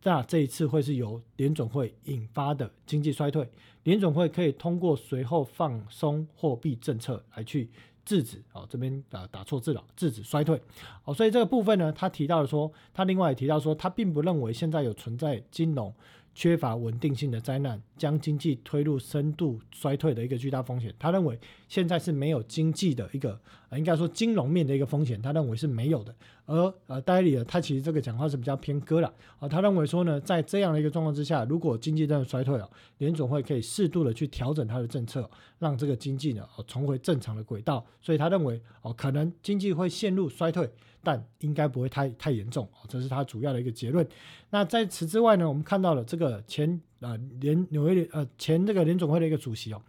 [0.03, 3.49] 那这一次会是由联总会引发的经济衰退，
[3.85, 7.69] 联总会可以通过随后放松货币政策来去。
[8.07, 10.63] 制止哦，这边啊打错字了，制止衰退
[11.05, 15.93] 哦，所以这个部分呢，他提到了说，他另外也提到说，他并不认为现在有存在金融。
[16.37, 20.95] 缺乏稳定性的灾难将经济推入深度衰退的一个巨大风险。
[20.99, 26.15] 他认为现在是没有经济的一个，呃，应该说金融面的一个风险，他认为是没有的。
[26.45, 29.49] 而呃，戴利尔他其实这个讲话是比较偏鸽了啊。
[29.49, 37.83] 他认为说呢，在这样的一个状况之下，如果经济真的衰退了，联总会可以适度的去调整它的政策，让这个经济呢重回正常的轨道。
[38.03, 40.71] 所以他认为哦，可能经济会陷入衰退。
[41.07, 44.05] 但应该不会太太严重哦，这是他主要的一个结论。
[44.51, 49.81] 那在此之外呢，我们看到了这个前啊联纽约呃前这个联总会的一个主席哦，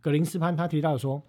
[0.00, 1.20] 格林斯潘他提到说，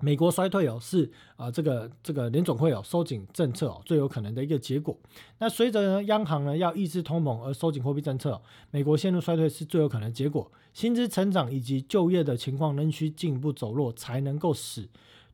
[0.00, 4.96] 美国衰退哦是啊这个这个联总会哦收紧政策哦最有可能的一个结果。
[5.38, 8.40] 那随着呢央行呢要抑制通膨而收紧货币政策，
[8.70, 10.50] 美国陷入衰退是最有可能的结果。
[10.72, 14.88] 薪资成长以及就业的情况仍需进一步走弱，才能够使。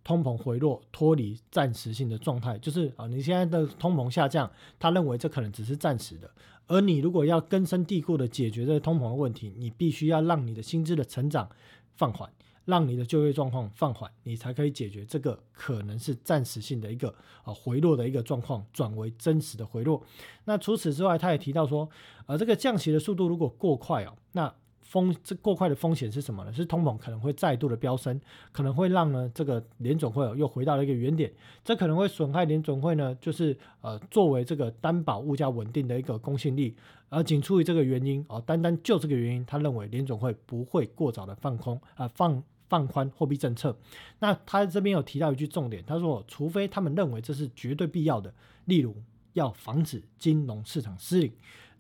[0.04, 6.30] 通膨回落，脱离暂时性的状态，就是啊，你现在的通膨下降，他认为这可能只是暂时的。
[6.66, 11.48] 而你如果要根深蒂固的解决这个通膨的问题，你必须要让你的薪资的成长
[11.96, 12.32] 放缓，
[12.64, 20.02] 让你的就业状况放缓，你才可以解决这个可能是暂时性的一个啊回落的一个状况，转为真实的回落。
[20.44, 21.88] 那除此之外，他也提到说，
[22.26, 24.54] 呃，这个降息的速度如果过快哦，那
[24.92, 26.52] 风这过快的风险是什么呢？
[26.52, 28.20] 是通膨可能会再度的飙升，
[28.52, 31.32] 可能会让呢这个联总会又回到了一个原点，
[31.64, 36.76] 这可能会损害联总会呢，就是呃作为这个担保物价稳定的一个公信力。
[37.08, 43.74] 而仅出于这个原因啊，单单就这个原因，他认为联总会不会过早的放空啊放放宽货币政策。
[44.18, 48.34] 那他这边有提到一句重点，他说除非他们认为这是绝对必要的，
[48.66, 48.94] 例如
[49.32, 51.32] 要防止金融市场失灵。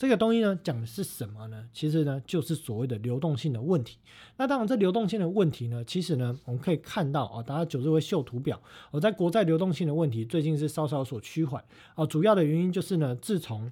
[0.02, 1.68] 这个东西呢，讲的是什么呢？
[1.72, 3.98] 其实呢，就是所谓的流动性的问题。
[4.36, 8.60] 那当然，这流动性的问题呢，其实呢，我们可以看到啊，大家九日会秀图表，
[8.90, 12.04] 我在国债流动性的问题最近是稍稍有所趋缓啊。
[12.04, 13.70] 主要的原因就是呢，自从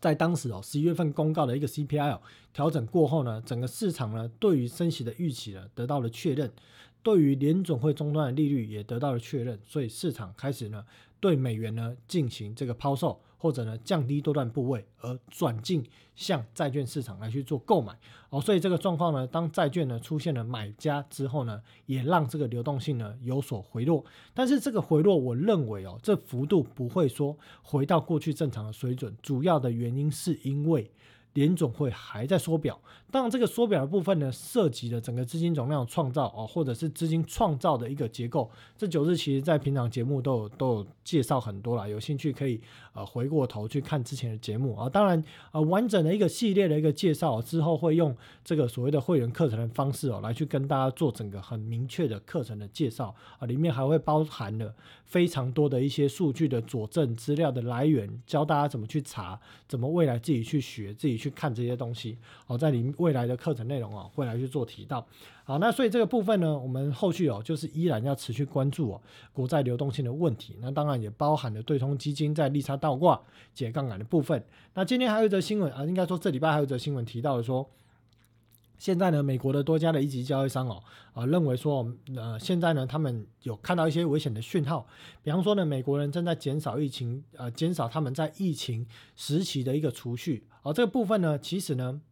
[0.00, 2.20] 在当时哦十一月份公告的一个 CPI
[2.52, 6.52] 调整过后呢，整个市场呢对于升息的预期呢得到了确认。
[7.02, 10.84] 对于联总会终端的利率也得到了确认，所以市场开始呢
[11.26, 13.20] 对美元呢进行这个抛售。
[13.38, 15.84] 或者呢，降低多段部位而转进
[16.16, 17.96] 向债券市场来去做购买
[18.30, 24.02] 哦，所以这个状况呢，当债券呢出现了买家之后呢，也让这个流动性呢有所回落。
[24.32, 30.90] 但是这个回落，我认为哦，这幅度不会说回到过去正常的水准，主要的原因是因为。
[31.36, 38.50] 联总会还在缩表，当然这个缩表的部分呢，涉及了整个资金总量创造啊，或者是资金创造的一个结构。
[38.76, 42.58] 这九日其实在平常节目都有都有介绍很多了，有兴趣可以
[42.96, 44.88] 呃回过头去看之前的节目啊。
[44.88, 61.32] 当然呃完整的一个系列的一个介绍之后会用这个所谓的会员课程的方式哦来去跟大家做整个很明确的课程的介绍啊，里面还会包含了非常多的一些数据的佐证资料的来源，教大家怎么去查，怎么未来自己去学自己去。
[61.36, 65.06] 看这些东西哦，在你未来的课程内容哦，会来去做提到。
[65.48, 69.00] 好，那所以这个部分呢，我们后续哦，就是依然要持续关注哦，
[69.32, 70.56] 国债流动性的问题。
[70.60, 73.20] 那当然也包含了对冲基金在利差倒挂、
[73.54, 74.44] 解杠杆的部分。
[74.74, 77.70] 那今天还有一则新闻啊，应该说这礼拜还有一则新闻提到了说。
[78.78, 80.82] 现在呢，美国的多家的一级交易商哦，
[81.14, 84.86] 啊，认为说，呃，现在呢，他们有看到一些危险的讯号，
[85.22, 92.02] 比方说呢，美国人正在减少疫情，呃，减少他们在疫情时期的一个储蓄，而这个部分呢，其实呢，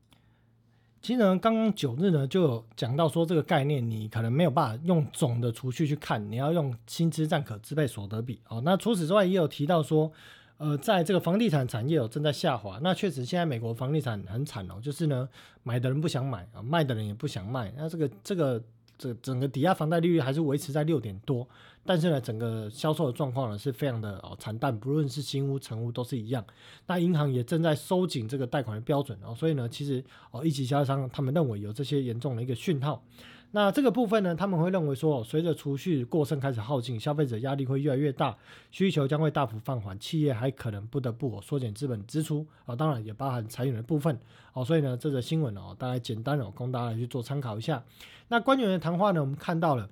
[1.05, 10.11] 其实呢，刚刚九日呢就有讲到说这个概念，你可能没有办法用总的储蓄去看，你要用薪资占可支配所得比，哦，那除此之外也有提到说。
[10.57, 15.29] 呃，在这个房地产产业有正在下滑，那确实现在美国房地产很惨哦，就是呢
[15.64, 18.62] 买的人不想买啊，卖的人也不想卖，那这个这个
[18.96, 21.46] 这整个抵押房贷利率还是维持在六点多，
[21.85, 26.44] 但是呢整个销售的状况呢是非常的哦惨淡，不论是新屋成屋都是一样，
[26.87, 33.02] 那银行也正在收紧这个贷款的标准哦，所以呢其实哦一级销商他们认为有这些严重的一个讯号。
[33.57, 38.37] 那这个部分呢，他们会认为说，随着储蓄过剩开始耗尽，消费者压力会越来越大，
[38.73, 44.19] 需求将会大幅放缓，企业还可能不得不缩减资本支出啊，当然也包含裁员的部分
[44.55, 44.64] 哦。
[44.64, 47.81] 所以呢，这则新闻哦，大概简单哦，供大家来去做参考一下。
[48.27, 49.88] 那官员的谈话呢，我们看到了，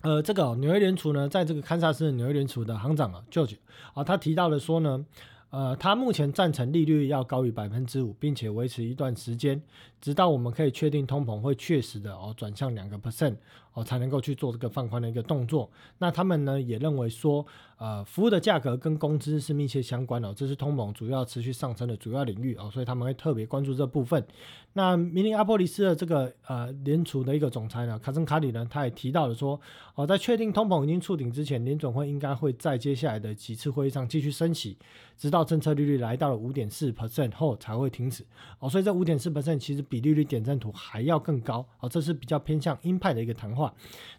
[0.00, 3.56] 呃，这个纽约联储呢，在这个堪萨斯纽约联储的行长啊，George
[3.92, 5.06] 啊，他提到了说呢。
[5.50, 9.62] 呃，他目前赞成利率要高于百分之五，并且维持一段时间，
[10.04, 13.34] 直到我们可以确定通膨会确实的哦转向两个 percent
[13.72, 15.70] 哦，才能够去做这个放宽的一个动作。
[15.96, 17.44] 那他们呢也认为说，
[17.78, 24.22] 呃，服务的价格跟工资是密切相关的，这是通膨主要持续上升的主要领域哦，所以他们会特别关注这部分。
[24.74, 29.58] 那明尼阿波利斯的这个呃联储的一个总裁呢，卡森卡里呢，他也提到了说，
[29.94, 34.76] 哦，在确定通膨已经触顶之前，联总会应该会在接下来的几次会议上继续升息，
[35.16, 38.24] 直到政策利率来到了五点四 percent 后才会停止。
[38.58, 41.64] 哦，所以这五点四 percent 其实比利率点赞图还要更高。
[41.78, 43.72] 哦，这是比较偏向鹰派的一个谈话。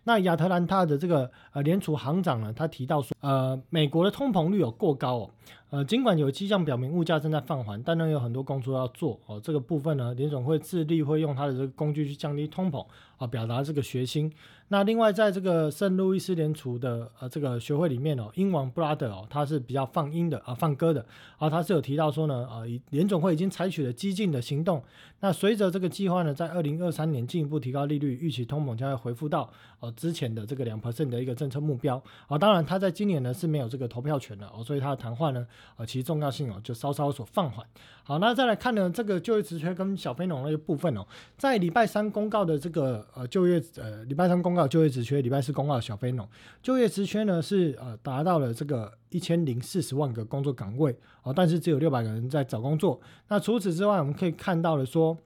[0.05, 5.29] 那亚特兰大的这个呃联储行长呢，他提到说，呃，美国的通膨率有过高哦。
[5.71, 9.38] 呃，尽管有迹象表明物价正在放缓，但呢有很多工作要做哦。
[9.43, 12.85] 这个部分呢，联总会致力会用他的这个工具去降低通膨
[13.17, 14.31] 啊，表达这个决心。
[14.69, 21.06] 那另外，在这个圣路易斯联储的呃这个学会里面哦，英王布拉德哦，他是比较放鹰的啊，放歌的
[21.38, 24.82] 啊，他是有提到说呢，啊，联总会已经采取了激进的行动。
[25.19, 29.47] 那随着这个计划呢，在二零二三年进一步提高利率，预期通膨将会恢复到
[29.80, 32.36] 呃之前的这个两 percent 的一个政策目标啊。
[32.36, 35.45] 当然，他在今年呢是没有这个投票权的哦，所以他的谈话呢，
[35.78, 37.63] 呃，其实重要性哦就稍稍所放缓。
[38.04, 41.06] 好，那再来看呢，这个就业职缺跟小非农那个部分哦，
[41.38, 44.55] 在礼拜三公告的这个呃就业呃礼拜三公。
[44.56, 46.28] 告就业职缺，礼拜四公告小非农
[46.63, 53.00] 就业职缺呢是呃达到了这个一千零四十万个工作岗位哦，但是只有六百个人在找工作。
[53.28, 55.18] 那除此之外，我们可以看到了说，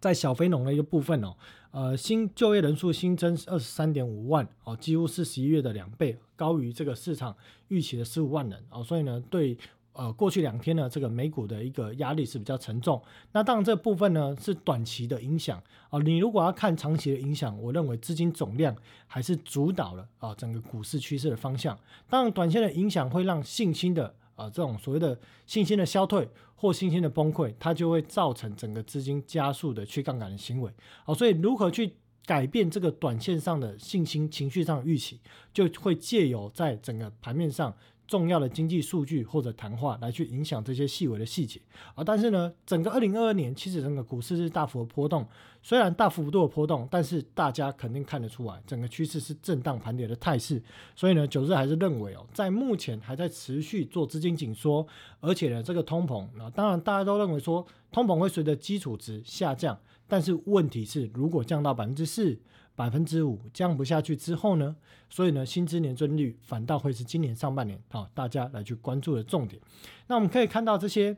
[0.00, 1.36] 在小非农的一个部分哦，
[1.70, 7.36] 呃新就业人数新增二十三点五万哦，几乎是十一月的两倍，高于这个市场
[7.68, 9.56] 预期的十五万人哦，所以呢对。
[9.94, 13.00] 呃，过去两天呢，这个美股的一个压力是比较沉重。
[13.32, 15.98] 那当然，这部分呢是短期的影响啊。
[16.00, 18.74] 你如果要看长期的影响，我认为资金总量
[19.06, 21.78] 还是主导了啊整个股市趋势的方向。
[22.08, 30.72] 当然，短线的影响会让信心的啊这种所谓的信心的消退或信心的崩溃，它就会造成整个资金加速的去杠杆的行为。
[31.04, 31.92] 好，所以如何去
[32.24, 35.20] 改变这个短线上的信心情绪上的预期，
[35.52, 37.74] 就会借由在整个盘面上。
[38.12, 41.58] 重要的经济数据或者谈话来去影响这些细微的细节
[41.94, 45.26] 啊，但是呢，整个二零二二年其实整个股市是大幅的波动，
[45.62, 50.62] 虽然大幅度的波动，但是大家肯定看得出来，整个趋势是震荡盘跌的态势。
[50.94, 54.86] 所以呢，九日还是认为哦，在目前还在持续做资金紧缩，
[55.20, 59.78] 而且呢，这个通膨啊，当然大家都认为说通膨会随着基础值下降，
[60.12, 62.38] 但是问题是，如果降到百分之四。
[62.74, 64.74] 百分之五降不下去之后呢，
[65.10, 69.60] 所以呢，薪资年增率反倒会是今年上半年啊大家来去关注的重点。
[70.06, 71.14] 那我们可以看到这些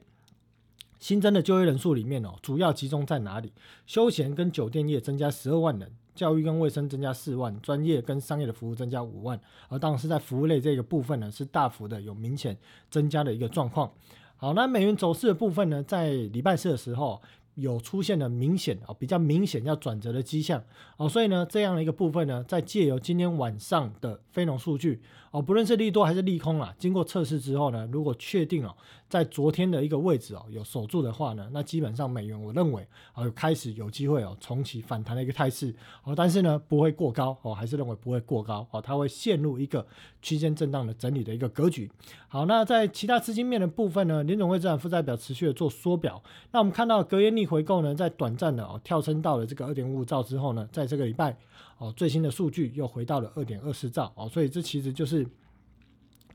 [0.99, 3.53] 新增的就业人数里面哦，主要集中在哪里？
[3.86, 12.59] 休闲跟酒店业增加十二万人，教育跟卫生增加四万，专业跟商业的服务增加五万，而当然是在服务类这个部分呢，是大幅的有明显
[12.90, 13.88] 增加的一个状况。
[14.36, 17.22] 好，那美元走势的部分呢，在礼拜四的时候。
[17.55, 20.63] 有出现了明显啊，比较明显要转折的迹象。
[20.97, 25.01] 哦，所以呢，这样的一个部分呢，在借由今天晚上的非农数据
[25.35, 28.72] 哦，不论是利多还是利空啊，经过测试之后呢，如果确定哦，
[29.09, 35.74] 在昨天的一个位置哦有守住的话呢，那基本上美元我认为啊开始有机会哦重启反弹的一个态势
[36.05, 39.85] 哦，但是呢不会过高哦，还是认为不会过高哦，它会陷入一个
[40.22, 41.91] 区间震荡的整理的一个格局。
[42.28, 46.22] 好，那在其他资金面的部分呢，联总会资产负债表持续的做缩表，
[46.53, 51.37] 那我们看到隔夜逆回购呢，在短暂的哦跳升到了这个二点五五兆之后呢，在这个礼拜
[51.85, 55.26] 哦最新的数据又回到了二点二四兆哦，所以这其实就是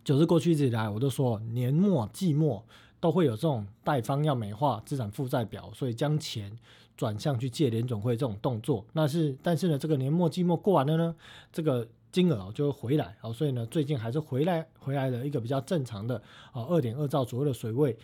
[0.04, 2.64] 九日过去一直以来我都说年末季末
[3.00, 6.56] 都会有这种贷方要美化资产负债表，所以将钱
[6.96, 11.16] 转向去借联总会这种动作，那是但是呢，这个年末季末过完了呢，
[11.52, 16.22] 这个金额就会回来哦，所以呢，最近还是回来回来的一个比较正常的
[16.52, 17.98] 啊二点二兆左右的水位。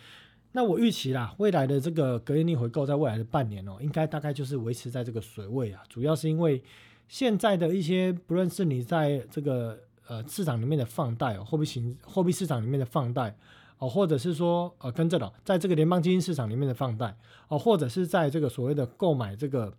[0.52, 5.82] 那我预期啦，未来的这个隔夜逆回购在未来的半年哦，应该大概就是维持在这个水位啊。
[5.90, 6.62] 主要是因为
[7.08, 13.36] 现在的一些，不论是你在这个呃市场里面的放贷哦，货币型货币市场里面的放贷
[13.78, 17.16] 哦，或者是说呃跟着了，在这个联邦基金市场里面的放贷
[17.48, 19.72] 哦，或者是在这个所谓的购买这个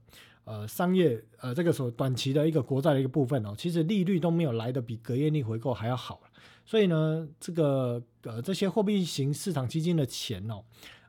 [0.46, 6.22] 呃商业呃这个所短期的一个国债的一个部分哦，其实利率都没有来的比隔夜逆回购还要好。
[6.66, 10.62] 所以呢，这个呃这些货币型市场基金的钱哦，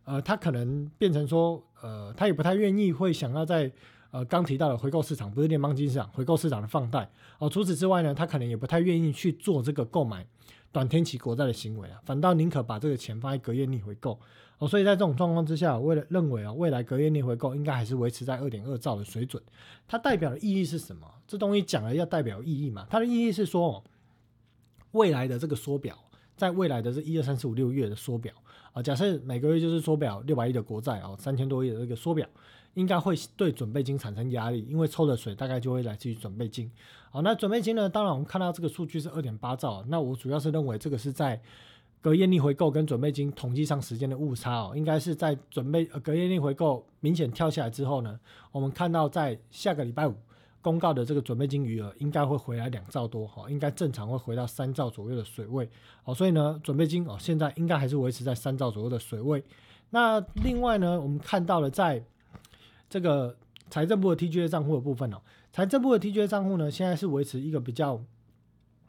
[0.04, 3.70] 呃，它可能变成说，呃，他也不太愿意会想要在
[4.10, 7.48] 呃刚提到的回购市场，不是联邦基金市场，回购市场的放贷哦。
[7.48, 10.26] 除此之外呢，他可能也不太愿意去做这个购买
[10.72, 14.18] 短天期国债的行为啊，反倒宁可把这个钱放在隔夜逆回购
[14.58, 14.66] 哦。
[14.66, 19.42] 所以在这种状况之下，为了认为啊，未来隔夜逆回购应该还是维持在二点二兆的水准。
[19.86, 21.06] 它代表的意义是什么？
[21.26, 22.86] 这东西讲了要代表意义嘛？
[22.88, 23.82] 它的意义是说。
[24.92, 25.94] 未来的这个缩表，
[26.34, 28.32] 在未来的这一二三四五六月的缩表
[28.72, 32.26] 啊，假设每个月就是缩表六百亿的国债哦，三千多亿的这个缩表，
[32.78, 36.70] 应该会对准备金产生压力，因为抽的水大概就会来自于准备金。
[37.10, 37.88] 好，那准备金呢？
[37.88, 41.40] 当然我们看到这个数据是二点八兆，那我主要是认为这个是在
[42.00, 48.18] 隔夜逆回购跟准备金统计上时间的误差哦，应该是在准备呃隔夜逆回购明显跳下来之后呢，
[48.52, 50.14] 我们看到在下个礼拜五。
[50.60, 55.66] 公告的这个准备金余额应该会回来两兆多哈，应该正常会回到三兆左右的水位
[56.02, 59.42] 哦，所以呢，准备金哦现在应该还是维持在三兆左右的水位。
[59.90, 62.04] 那另外呢，我们看到了在
[62.88, 63.36] 这个
[63.70, 65.18] 财政部的 TGA 账户的部分哦，
[65.52, 68.00] 财政部的 TGA 账户呢现在是维持一个比较。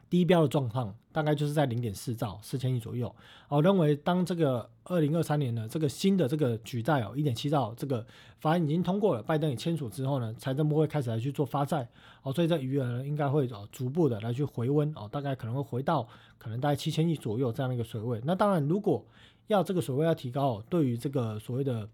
[0.08, 3.14] 低标的状况大概就是在零点四兆四千亿左右。
[3.48, 8.04] 我认为当这个二零二三年呢，这个新的这个举债哦，一点七兆这个
[8.40, 11.88] 法案已经通过了，拜登也签署之后呢，财政部会开始来去做发债
[12.24, 16.04] 哦，所以这余额呢应该会哦逐步的来去回温哦，大概可能会回到
[16.38, 18.20] 可能大概七千亿左右这样的一个水位。
[18.24, 19.06] 那当然，如果
[19.46, 21.88] 要这个水位要提高，对于这个所谓的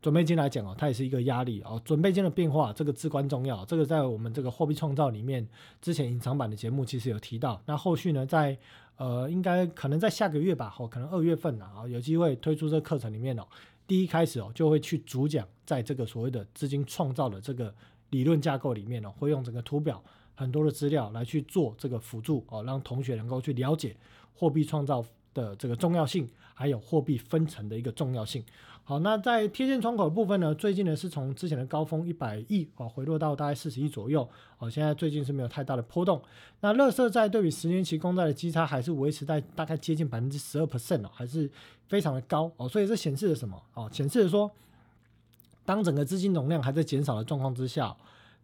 [0.00, 1.80] 准备金来讲哦，它也是一个压力哦。
[1.84, 3.64] 准备金的变化，这个至关重要。
[3.66, 5.46] 这个在我们这个货币创造里面，
[5.82, 7.60] 之前隐藏版的节目其实有提到。
[7.66, 8.56] 那后续呢，在
[8.96, 13.46] 呃，应该可能在下个月吧，哦，可能二月份啊，有机会推出这个课程里面哦，
[13.86, 17.74] 第一开始哦，就会去主讲在这个所谓的资金创造的这个
[18.10, 20.02] 理论架构里面哦，会用整个图表
[20.34, 23.94] 很多的资料来去做这个辅助哦，让同学能够去了解
[24.34, 28.42] 货币创造的这个重要性，还有货币分层的一个重要性。
[28.82, 30.52] 好，那在贴现窗口部分呢？
[30.54, 34.28] 最近呢是从之前的高峰一百亿啊回落到大概四十亿左右，
[34.58, 36.20] 哦，现在最近是没有太大的波动。
[36.60, 41.48] 那乐色债对比十年期公债的基差还是维持在大概接近百分之十二 percent 哦，还是
[41.86, 43.62] 非常的高哦，所以这显示了什么？
[43.74, 44.50] 哦，显示了说，
[45.64, 47.96] 当整个资金容量还在减少的状况之下。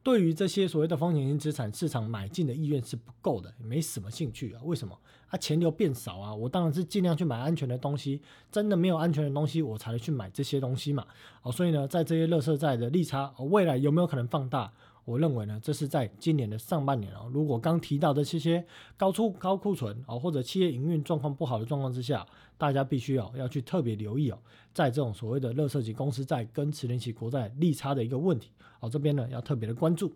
[0.07, 4.63] 对于这些所谓的风险型资产，市场买进的意愿是不够的，没什么兴趣啊。
[4.63, 4.97] 为什么？
[5.31, 6.33] 啊，钱流变少啊。
[6.33, 8.21] 我当然是尽量去买安全的东西，
[8.53, 11.05] 真的没有安全的东西，我才去买这些东西嘛。
[11.43, 14.73] 哦，所以呢，在这些乐色债的利差，未来有没有可能放大？
[15.05, 17.29] 我认为呢，这是在今年的上半年哦。
[17.33, 18.65] 如果刚提到的这些
[18.97, 22.25] 高出高库存哦，或者企业营运状况不好的状况之下，
[22.57, 24.39] 大家必须哦要去特别留意哦，
[24.73, 28.51] 在这种所谓的乐色级公司债跟持年期国债利差的一个问题
[28.81, 30.13] 哦，这边呢要特别的关注。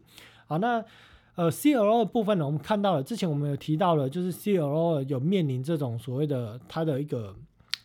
[0.46, 0.84] 好，那
[1.34, 7.36] 呃 C L O 的部分呢，我们看到了之前我们有提到了，就是 C L O 有面临这种所谓的它的一个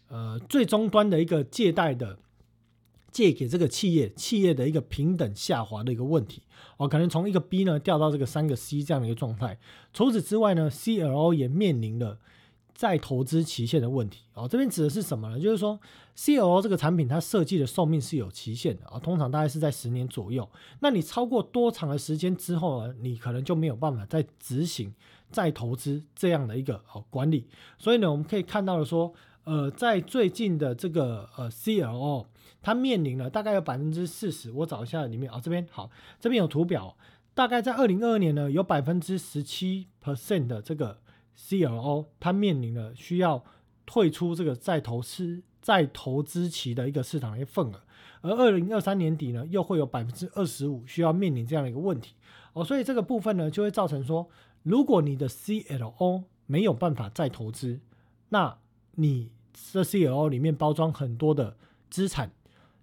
[0.09, 2.17] 呃最终端的一个借贷的。
[3.11, 6.41] 借给这个企业企业的一个平等下滑的一个问题
[6.75, 9.57] 哦，可能从一个 B 呢掉到这个三个 C 这样的一个状态。
[9.93, 12.19] 除此之外呢，CLO 也面临了
[12.75, 14.47] 再投资期限的问题哦。
[14.47, 15.39] 这边指的是什么呢？
[15.39, 15.79] 就是说
[16.15, 20.47] CLO 这个产品它设计的寿命是有期限的啊，通常大概是在十年左右。
[20.81, 24.93] 那你超过多长的时间之后呢，你可能就没有办法再执行
[25.31, 27.47] 再投资这样的一个哦管理。
[27.79, 29.11] 所以呢，我们可以看到的说，
[29.45, 32.25] 呃，在最近的这个呃 CLO。
[32.61, 35.87] 它面临了大概有百分之四十，我找一下里面啊，这边好，
[36.19, 36.97] 这边有图表，
[37.35, 40.97] 大概在二零二二年呢，有百分之十七 percent 的这个
[41.37, 43.43] CLO，它面临了需要
[43.85, 47.81] 退出这个再投资再投资期的一个市场的一个份额，
[48.21, 52.15] 而二零二三年底呢，又会有百分之二十五需要面临这样的一个问题
[52.53, 54.29] 哦，所以这个部分呢，就会造成说，
[54.63, 57.79] 如果你的 CLO 没有办法再投资，
[58.29, 58.57] 那
[58.95, 61.57] 你这 CLO 里面包装很多的
[61.89, 62.31] 资产。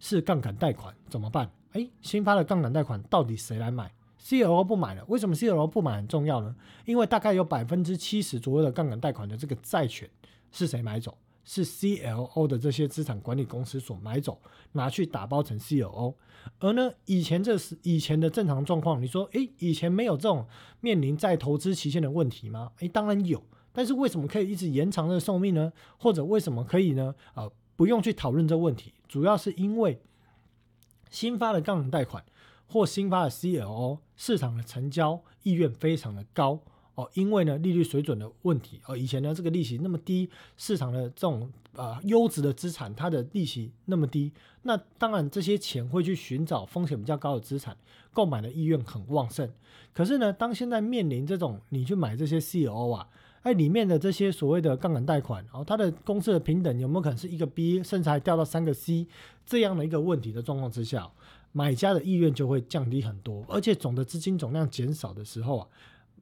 [0.05, 1.49] 是杠杆贷款怎么办？
[1.75, 6.55] 哎，新发的杠杆贷款到底谁来买？CLO 不买了，为什么 CLO 不买很重要呢？
[6.85, 10.09] 因为大概有百分之七十左右的杠杆贷款的这个债权
[10.51, 11.17] 是谁买走？
[11.45, 14.41] 是 CLO 的这些资产管理公司所买走，
[14.73, 16.15] 拿去打包成 CLO。
[16.59, 20.47] 而呢，以前这是以前的正常状况，你说，哎，以前没有这种
[20.81, 22.73] 面临再投资期限的问题吗？
[22.79, 23.43] 哎，当然有，
[23.73, 25.73] 但是为什么可以一直延长这个寿命呢？
[25.99, 27.15] 或者为什么可以呢？
[27.35, 27.51] 呃。
[27.75, 30.01] 不用去讨论这问题，主要是因为
[31.11, 32.23] 新发的杠杆贷款
[32.73, 36.59] 或新发的 CLO 市场的成交意愿非常的高
[36.95, 47.77] 哦，因为呢利率水准的问题哦，以前呢这个利息那么低，市场的这种啊优质的资产它的利息那么低，那当然这些钱会去寻找风险比较高的资产，
[48.13, 49.51] 购买的意愿很旺盛。
[49.93, 53.09] 可是呢，当现在面临这种你去买这些 CLO 啊。
[53.43, 59.05] 哎，里面的这些所谓的杠杆贷款，哦，它的公司的平等有没有可能是一个 B，甚至还掉到三个 C
[59.45, 61.11] 这样的一个问题的状况之下，
[61.53, 65.69] 买家的意愿就会降低很多，而且总的资金总量减少的时候啊，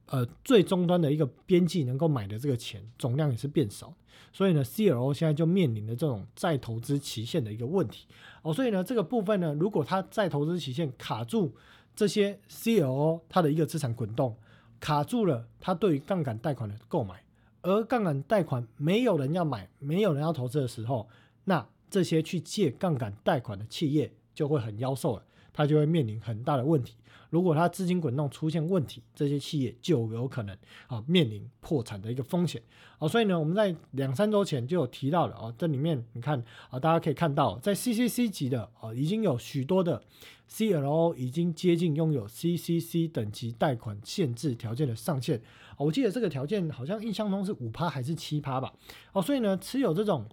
[0.07, 3.93] 呃，最终端的一个边际能够买的这个钱总量也是变少，
[4.31, 8.05] 所以呢，CLO 现在就面临了这种再投资期限的一个问题，
[8.41, 11.55] 哦，所以呢，这个部分呢，如果它再投资期限卡住
[11.95, 14.37] 这些 CLO 它的一个资产滚动。
[14.79, 17.23] 卡住了，它对于杠杆贷款的购买，
[17.61, 21.07] 而杠杆贷款没有人要买，没有人要投资的时候，
[21.43, 24.11] 那这些去借杠杆贷款的企业
[24.41, 25.23] 就会很妖瘦了，
[25.53, 26.95] 它就会面临很大的问题。
[27.29, 32.59] 如果它资金滚动出现问题，这些企业就有可能啊面临破产的一个风险
[32.97, 33.07] 啊。
[33.07, 40.01] 所以呢，我们在两三周前就有提到了啊，这里面你看啊，大家可以看到，在 CCC 级的啊，已经有许多的
[40.49, 45.39] CLO 已经接近拥有 CCC 等级贷款限制条件的上限
[45.77, 48.73] 我记得这个条件好像印象中是五趴还是七趴吧？
[49.13, 50.25] 哦，所以呢，持有这种。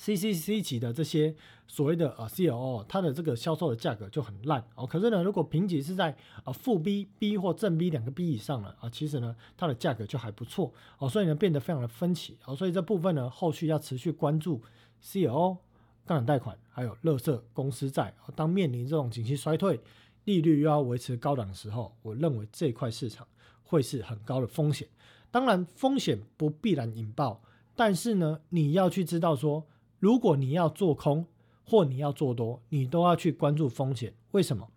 [0.00, 1.34] CCC 级的这些
[1.66, 4.86] 所谓的呃 CLO，它的这个销售的价格就很烂哦。
[4.86, 11.08] 可是呢，如果评级是在呃负 B、B 或正 B 两个 B 以上了啊，其实呢，它的价格就还不错哦。
[11.08, 12.54] 所以呢，变得非常的分歧哦。
[12.54, 14.62] 所以这部分呢，后续要持续关注
[15.02, 15.56] CLO
[16.06, 18.14] 杠杆贷款，还有乐色公司债。
[18.36, 19.80] 当面临这种景气衰退、
[20.24, 23.26] 利率又要维持高档的时候，我认为这块市场
[23.64, 24.86] 会是很高的风险。
[25.32, 27.42] 当然，风险不必然引爆，
[27.74, 29.66] 但是呢，你要去知道说。
[29.98, 31.26] 如果你要做空
[31.64, 34.14] 或你要做多，你都要去关注风险。
[34.30, 34.68] 为什么？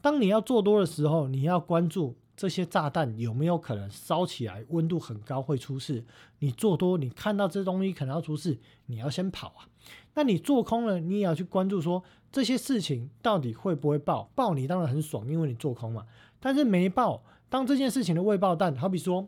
[0.00, 6.04] 当你要做多的时候，你要关注这些炸弹有没有可能烧起来，温度很高会出事。
[6.40, 9.68] 你做多，你看到这东西可能要出事，你要先跑啊。
[10.14, 14.30] 那你做空了，你也要去关注说这些事情到底会不会爆？
[14.34, 16.04] 爆你当然很爽，因为你做空嘛。
[16.38, 19.26] 但是没爆，当这件事情的未爆弹，好比说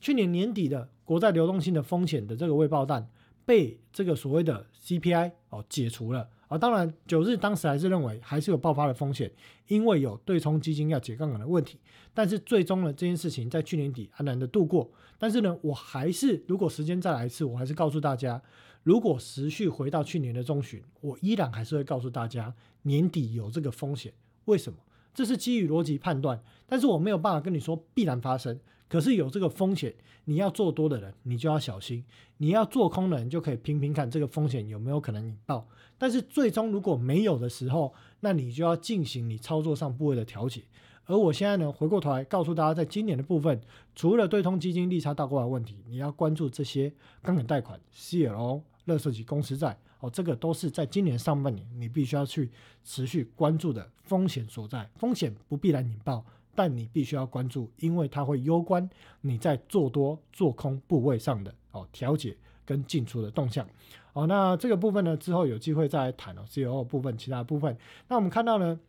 [0.00, 3.08] 去年年底的国债流动性的风险的这个未爆弹。
[3.48, 9.32] 被这个所谓的 CPI 哦解除了啊，当然九日当时还是认为还是有爆发的风险，
[9.68, 11.78] 因为有对冲基金要解杠杆的问题。
[12.12, 14.90] 但是最终呢，这件事情在去年底安然的度过。
[15.18, 18.42] 但是呢，我还是如果时间再来一次，我还是告诉大家，
[18.82, 24.12] 如果时序回到去年的中旬，我依然还是会告诉大家年底有这个风险。
[24.44, 24.78] 为什么？
[25.14, 28.60] 这是基于逻辑判断，但是我没有办法跟你说必然发生。
[28.88, 32.02] 可是有这个风险，你要做多的人，你就要小心；
[32.38, 35.66] 你要做空的人，就可以拼拼看这个风险有没有可能引爆。
[35.98, 40.62] 但是最终如果没有的时候，那你就要进行你操作上部位的调节。
[41.04, 43.60] 而我现在呢，回过头来告诉大家，在今年的部分，
[43.94, 52.50] 除了对冲基金利差倒挂的问题，你要关注这些杠杆贷款、CLO、乐视级公司债哦，这个都是在今年上半年你必须要去
[52.84, 54.88] 持续关注的风险所在。
[54.96, 56.24] 风险不必然引爆。
[56.58, 58.90] 但你必须要关注，因为它会攸关
[59.20, 63.64] 你在做多、做空部位上的哦调节跟进出的动向。
[64.12, 66.42] 哦，那这个部分呢，之后有机会再来谈哦。
[66.48, 67.78] C O 部分，其他部分，
[68.08, 68.80] 那我们看到呢，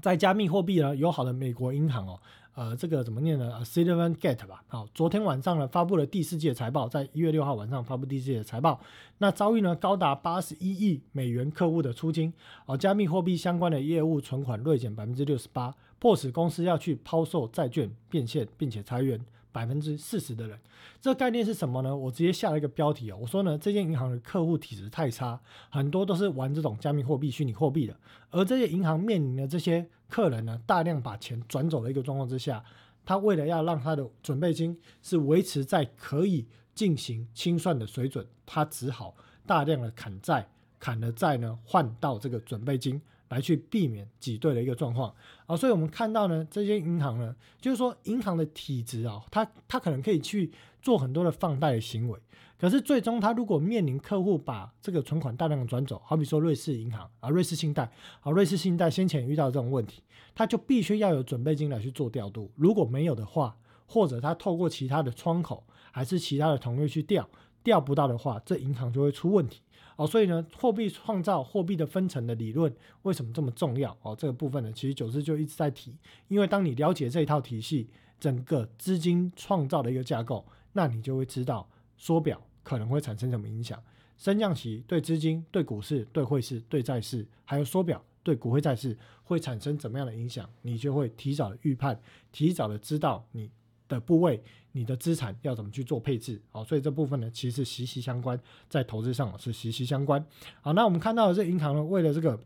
[0.00, 2.18] 在加密货币呢，友好的美国银行哦。
[2.58, 4.64] 呃，这个怎么念呢 c i l v e n Gate 吧。
[4.66, 8.80] 好，昨天晚上呢，发布了第四季的财报，在一月六号晚上发布第四季的财报。
[9.18, 12.32] 那遭遇呢高达八十一亿美元客户的出金，
[12.66, 19.24] 哦，加密货币相关的业务存款锐减百分之六十八，迫使公司要去抛售债券变现，并且裁员。
[19.50, 20.56] 百分之四十的人，
[21.00, 21.96] 这概念是什么呢？
[21.96, 25.40] 我直接下了一个标题哦，我说呢，这间银行的客户体质太差，
[25.70, 27.96] 很多都是玩这种加密货币、虚拟货币的，
[28.30, 32.64] 而这些银行面临的这些客人呢，大量把钱转走的一个状况之下，
[33.04, 39.14] 他为了要让他的准备金是维持在可以进行清算的水准，他只好
[39.46, 40.48] 大量的砍债，
[40.78, 43.00] 砍了债呢，换到这个准备金。
[43.28, 50.50] 来去避免挤兑的一个状况啊，所以我们看到呢，这些银行呢，就是说银行的体质啊，它它可能可以去
[50.80, 52.18] 做很多的放贷的行为，
[52.58, 57.90] 可是最终他如果面临客户把这个存款大量的转走，好比说瑞士银行啊，瑞士信贷
[58.20, 60.02] 啊，瑞士信贷先前遇到这种问题，
[60.34, 63.56] 他就必须要有准备金来去做调度，如果没有的话，
[63.86, 67.28] 或者他透过其他的窗口还是其他的同业去调，
[67.62, 69.62] 调不到的话，这银行就会出问题。
[69.94, 73.96] 哦，所以呢，货币创造货币的分层的理论为什么这么重要？
[74.02, 75.96] 哦，这个部分呢，其实九四就一直在提，
[76.28, 77.88] 因为当你了解这一套体系，
[78.20, 83.82] 整个资金创造的一个架构，那你就会知道缩表可能会产生什么影响，
[84.18, 88.94] 升降息对资金、对股市、对汇市、对债市，还有缩表对股汇债市
[89.24, 91.98] 会产生怎么样的影响，你就会提早的预判，
[92.30, 93.50] 提早的知道你。
[93.88, 94.38] 的部位，
[94.72, 96.38] 你的资产要怎么去做配置？
[96.50, 98.38] 好，所以这部分呢，其实息息相关，
[98.68, 100.22] 在投资上是息息相关。
[100.60, 102.38] 好，那我们看到的这银行呢，为了这个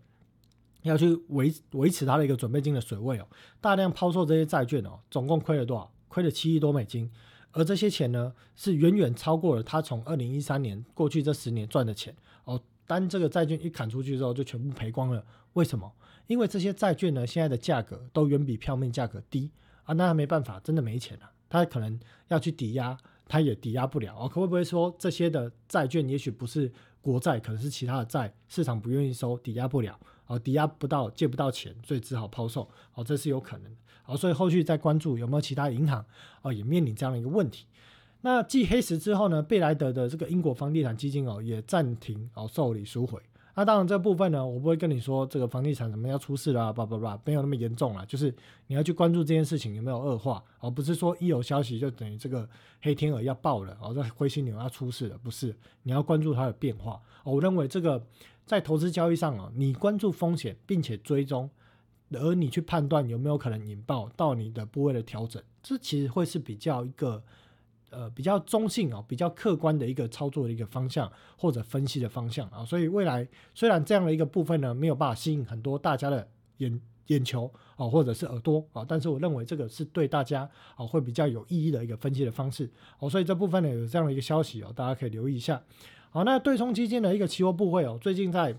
[0.83, 3.27] 要去维维持它的一个准备金的水位哦，
[3.61, 5.93] 大量抛售这些债券哦，总共亏了多少？
[6.07, 7.11] 亏了七亿多美金，
[7.53, 12.61] 而这些钱呢，是远远超过了他从二零一三年过去这十年赚的钱哦。
[12.87, 15.25] 当这个债券一砍出去之后，就全部赔光了。
[15.53, 15.93] 为什么？
[16.27, 19.51] 因为这些债券呢，现在的价格都远比票面价格低。
[19.85, 21.31] 啊，那他没办法，真的没钱了。
[21.49, 21.99] 他可能
[22.29, 22.97] 要去抵押，
[23.27, 24.17] 他也抵押不了。
[24.17, 32.69] 哦，可会不会说这些的债券也许不是国债，可能是其他的债，市场不愿意收，抵押不了，哦，抵押不到，借不到钱，所以只好抛售。
[32.95, 33.77] 哦，这是有可能的。
[34.03, 36.05] 好，所以后续再关注有没有其他银行，
[36.43, 37.67] 哦，也面临这样的一个问题。
[38.23, 43.21] 那继黑石之后呢，贝莱德的这个英国房地产基金哦，也暂停哦受理赎回。
[43.55, 48.07] 那当然，这部分呢，我不会跟你说这个房地产怎么要出事啦，叭叭叭，没有那么严重了。
[48.07, 48.35] 就是
[48.67, 52.49] 你要去关注这件事情有没有恶化，而不是说一有消息就等于这个
[52.81, 55.55] 黑天鹅要爆了，哦，这灰犀牛要出事了，不是？
[55.83, 56.99] 你要关注它的变化。
[57.25, 58.03] 我认为这个
[58.47, 61.51] 在投资交易上啊，你关注风险并且追踪，
[62.13, 67.23] 而你去判断有没有可能引爆到你的部位的调整，这其实会是比较一个。
[67.95, 76.27] 呃，比较中性哦，比较客观的一个操作的一个方向或者分析的方向啊，所以未来虽然这样的一个部分呢没有办法吸引很多大家的
[76.57, 82.67] 眼眼球啊，或者是耳朵啊，但是我认为这个是对大家啊会比较有意义的一个分析的方式
[82.99, 85.63] 哦，所以这部分呢有这样的一个消息哦，大家可以留意一下。
[86.15, 88.55] 好，那对冲基金的一个期货部位哦，最近在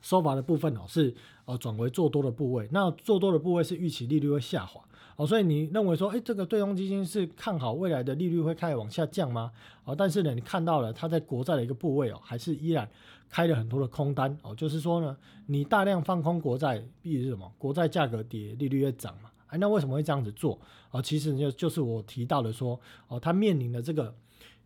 [0.00, 1.12] 收法的部分哦是
[1.44, 4.80] 呃转为做多的部位，那做多的部位是预期利率会下滑。
[5.16, 9.50] 哦，所以你认为说，哎，这个对冲基金是看好未来的利率会开始往下降吗？
[9.82, 12.88] 哦，但是呢，你看到了它在国债的一个部位哦，还是依然
[13.28, 17.52] 开了很多的空单哦，就是说呢，你大量放空国债，必是什么？
[17.58, 19.32] 国债价格跌，利率越涨嘛。
[19.48, 20.56] 哎，那为什么会这样子做？
[20.92, 24.14] 哦，其实就就是我提到的说，哦，它面临的这个。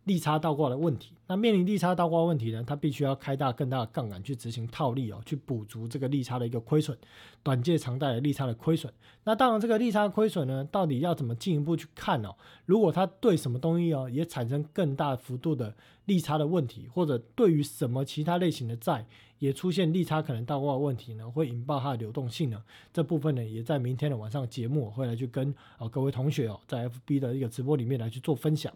[0.07, 2.63] 利差倒挂的问题，那面临利差倒挂问题呢？
[2.65, 6.97] 它必须要开大更大的杠杆去执行套利哦，去补足这个利差的一个亏损，
[7.43, 8.91] 短借长贷的利差的亏损。
[9.25, 12.33] 那当然，这个利差亏损呢，到底要怎么进一步去看哦？
[12.65, 19.05] 如果它对什么东西哦，也产生更大幅度的利差的问题，或者对于什么其他类型的债？
[19.39, 22.63] 也出现利差可能倒挂的问题呢，会引爆它的流动性呢。
[22.91, 28.73] 这部分呢，也在明天的晚上节目会来去跟啊各位同学哦，在 FB 的一个直播里面来去做分享。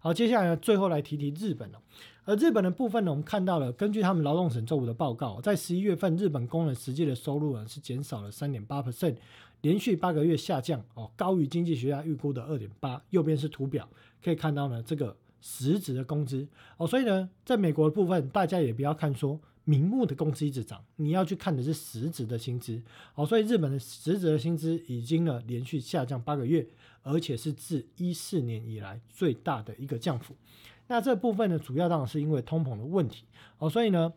[0.00, 1.78] 好，接下来呢，最后来提提日本哦。
[2.26, 9.16] 而日本的部分呢，我们看到了，根据他们劳动省周五的报告，在十一月份，日本工人实际的收入呢是减少了三点八 percent，
[9.60, 13.02] 连续八个月下降哦，高于经济学家预估的二点八。
[13.10, 13.86] 右边是图表，
[14.22, 16.46] 可以看到呢，这个实质的工资
[16.78, 19.38] 哦，所以呢，在美国的部分，大家也不要看说。
[19.64, 22.82] 明目的工资一直涨，你要去看的是实质的薪资。
[23.14, 26.66] 好，所以日本的实质的薪资已经呢连续下降八个月，
[27.02, 30.34] 而且是自一四年以来最大的一个降幅。
[30.86, 33.24] 那这部分呢，主要当然是因为通膨的问题。
[33.58, 34.12] 哦，所以呢，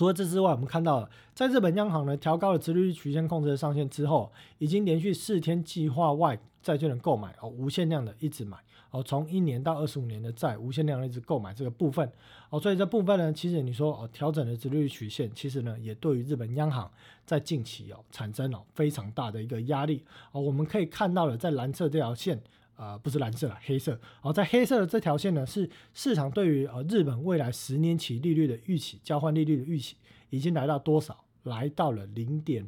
[0.00, 8.56] 除了这之外，我们看到在日本央行呢调高了殖利率曲线控制的上限之后，已经连续四天计划外债券的购买哦，无限量的一直买
[8.92, 12.10] 哦，从一年到二十五年的债无限量的一直购买这个部分
[12.48, 16.90] 哦，所以这部分呢，其实你说哦调整的殖利率曲线，其实呢也对于日本央行
[17.26, 22.40] 在近期哦产生了非常大的一个压力哦，我们可以看到了在蓝色这条线。
[22.80, 24.00] 呃，不是蓝色了，黑色。
[24.22, 29.96] 好，在黑色的这条线呢，是市场对于呃日本未来十年期利率的预期，交换利率的预期，
[30.30, 31.22] 已经来到多少？
[31.42, 32.66] 来到了零点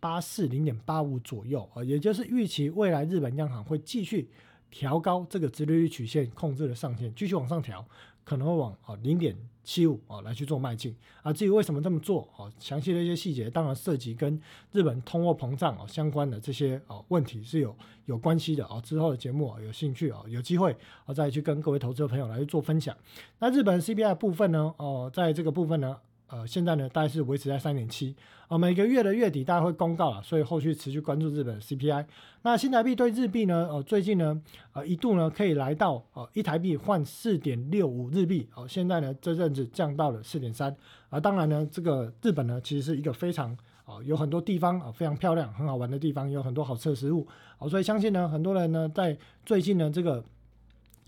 [0.00, 4.28] 八四、零点八五左右啊，也就是预期未来日本央行会继续
[4.68, 7.86] 调高这个直利率曲线控制的上限，继续往上调。
[8.24, 14.40] 可能会往啊零点七五啊来去做迈进啊，至于为什么这么做啊，详细的一些细节当然涉及跟
[14.72, 18.80] 日本通货膨胀啊相关的这些啊问题是有有关系的啊。
[18.80, 22.96] 之后的节目啊有兴趣啊有机会啊再去跟各位投资的朋友来去做分享。
[23.38, 25.98] 那日本 CPI 部分呢哦，在这个部分呢。
[26.28, 28.16] 呃，现在呢，大概是维持在三点七，
[28.48, 32.06] 呃，每个月的月底大概会公告了，所以后续持续关注日本 CPI。
[32.40, 34.40] 那新台币对日币呢，呃，最近呢，
[34.72, 40.74] 呃，一度呢可以来到呃一台币换四点六五日币，哦，现在呢这阵子降到了四点三。
[41.10, 43.54] 啊，当然呢，这个日本呢其实是一个非常
[43.84, 49.14] 啊有很多地方啊非常漂亮、很好玩的地方，有很多好吃的食物，哦，所以相信呢很多人呢在
[49.44, 50.24] 最近呢这个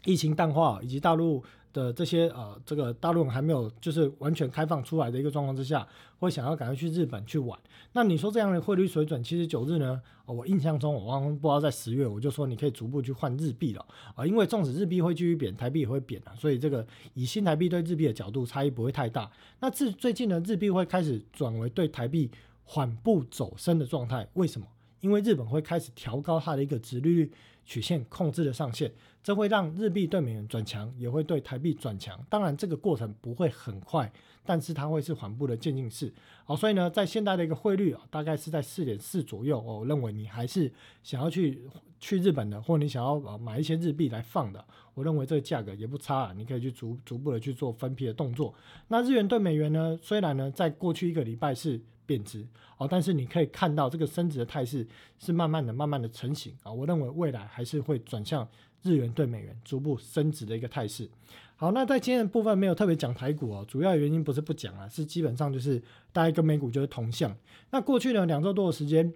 [0.04, 1.42] 疫情淡化以及大陆。
[1.74, 5.86] 的这些呃，这个大陆还没有就是完全开放出来的一个状况之下，
[6.18, 7.58] 会想要赶快去日本去玩。
[7.92, 19.30] 那你说这样的汇率水准，其实九日呢，我印象中我刚刚不知道在十月我就说你可以逐步去换日币了啊，因为纵使日币会继续贬，台币也会贬啊，所以这个以新台币对日币的角度差异不会太大。
[19.60, 22.30] 那自最近呢，日币会开始转为对台币
[22.62, 24.66] 缓步走升的状态，为什么？
[25.00, 27.30] 因为日本会开始调高它的一个殖利率
[27.66, 28.90] 曲线控制的上限，
[29.24, 32.22] 这会让日币对美元转强，也会对台币转强。
[32.28, 34.12] 当然，这个过程不会很快，
[34.44, 36.12] 但是它会是缓步的渐进式。
[36.44, 39.58] 好，所以呢，在现在的一个汇率啊，大概是在四点四左右。
[39.58, 40.70] 我认为你还是
[41.02, 41.62] 想要去
[41.98, 44.62] 去日本的，或你想要买一些日币来放的，
[44.92, 48.54] 我认为这个价格也不差啊，你可以去逐逐步的去做分批的动作。
[48.88, 51.80] 那日元对美元呢，虽然呢，在过去一个礼拜是。
[52.06, 52.46] 贬值
[52.76, 54.86] 哦，但是你可以看到这个升值的态势
[55.18, 56.70] 是慢慢的、慢慢的成型啊。
[56.70, 58.46] 我认为未来还是会转向
[58.84, 61.10] 日元对美元逐步升值的一个态势。
[61.56, 65.82] 好，那在今天的部分没有特别讲台股哦，主要原因不是不讲啊，是基本上就是
[66.12, 67.36] 大概跟美股就是同向。
[67.70, 69.12] 那过去呢两周多的时间，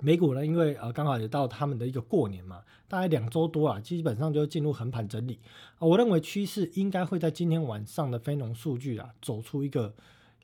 [0.00, 5.38] 美股呢因为呃刚好也到他们的一个过年嘛，大概两周多啊，基本上就进入横盘整理。
[5.78, 9.94] 我认为趋势应该会在今天晚上的非农数据啊走出一个。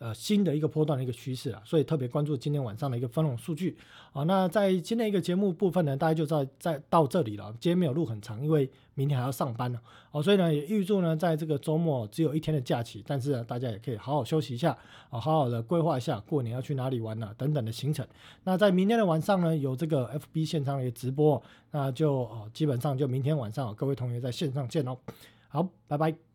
[0.01, 3.77] 呃，新的一个波段的一个趋势啊，所以特别关注今天晚上的一个分红数据
[4.13, 4.25] 啊。
[4.25, 7.55] 那在今天一个节目部分呢，大家就在在到这里了。
[7.61, 9.81] 今天没有录很长，因为明天还要上班呢。
[10.11, 14.77] 哦，所以呢，也预祝呢，在这个周末只有一天的假期，但是呢，大家也可以好好休息一下
[15.11, 18.05] 啊，好好的规划一下过年要去哪里玩呢等等的行程。
[18.43, 21.41] 那在明天的晚上呢，有这个 FB 线上的一个直播，
[21.71, 24.99] 那就哦，基本上就明天晚上各位同学在线上见哦。
[25.49, 26.34] 好，拜拜。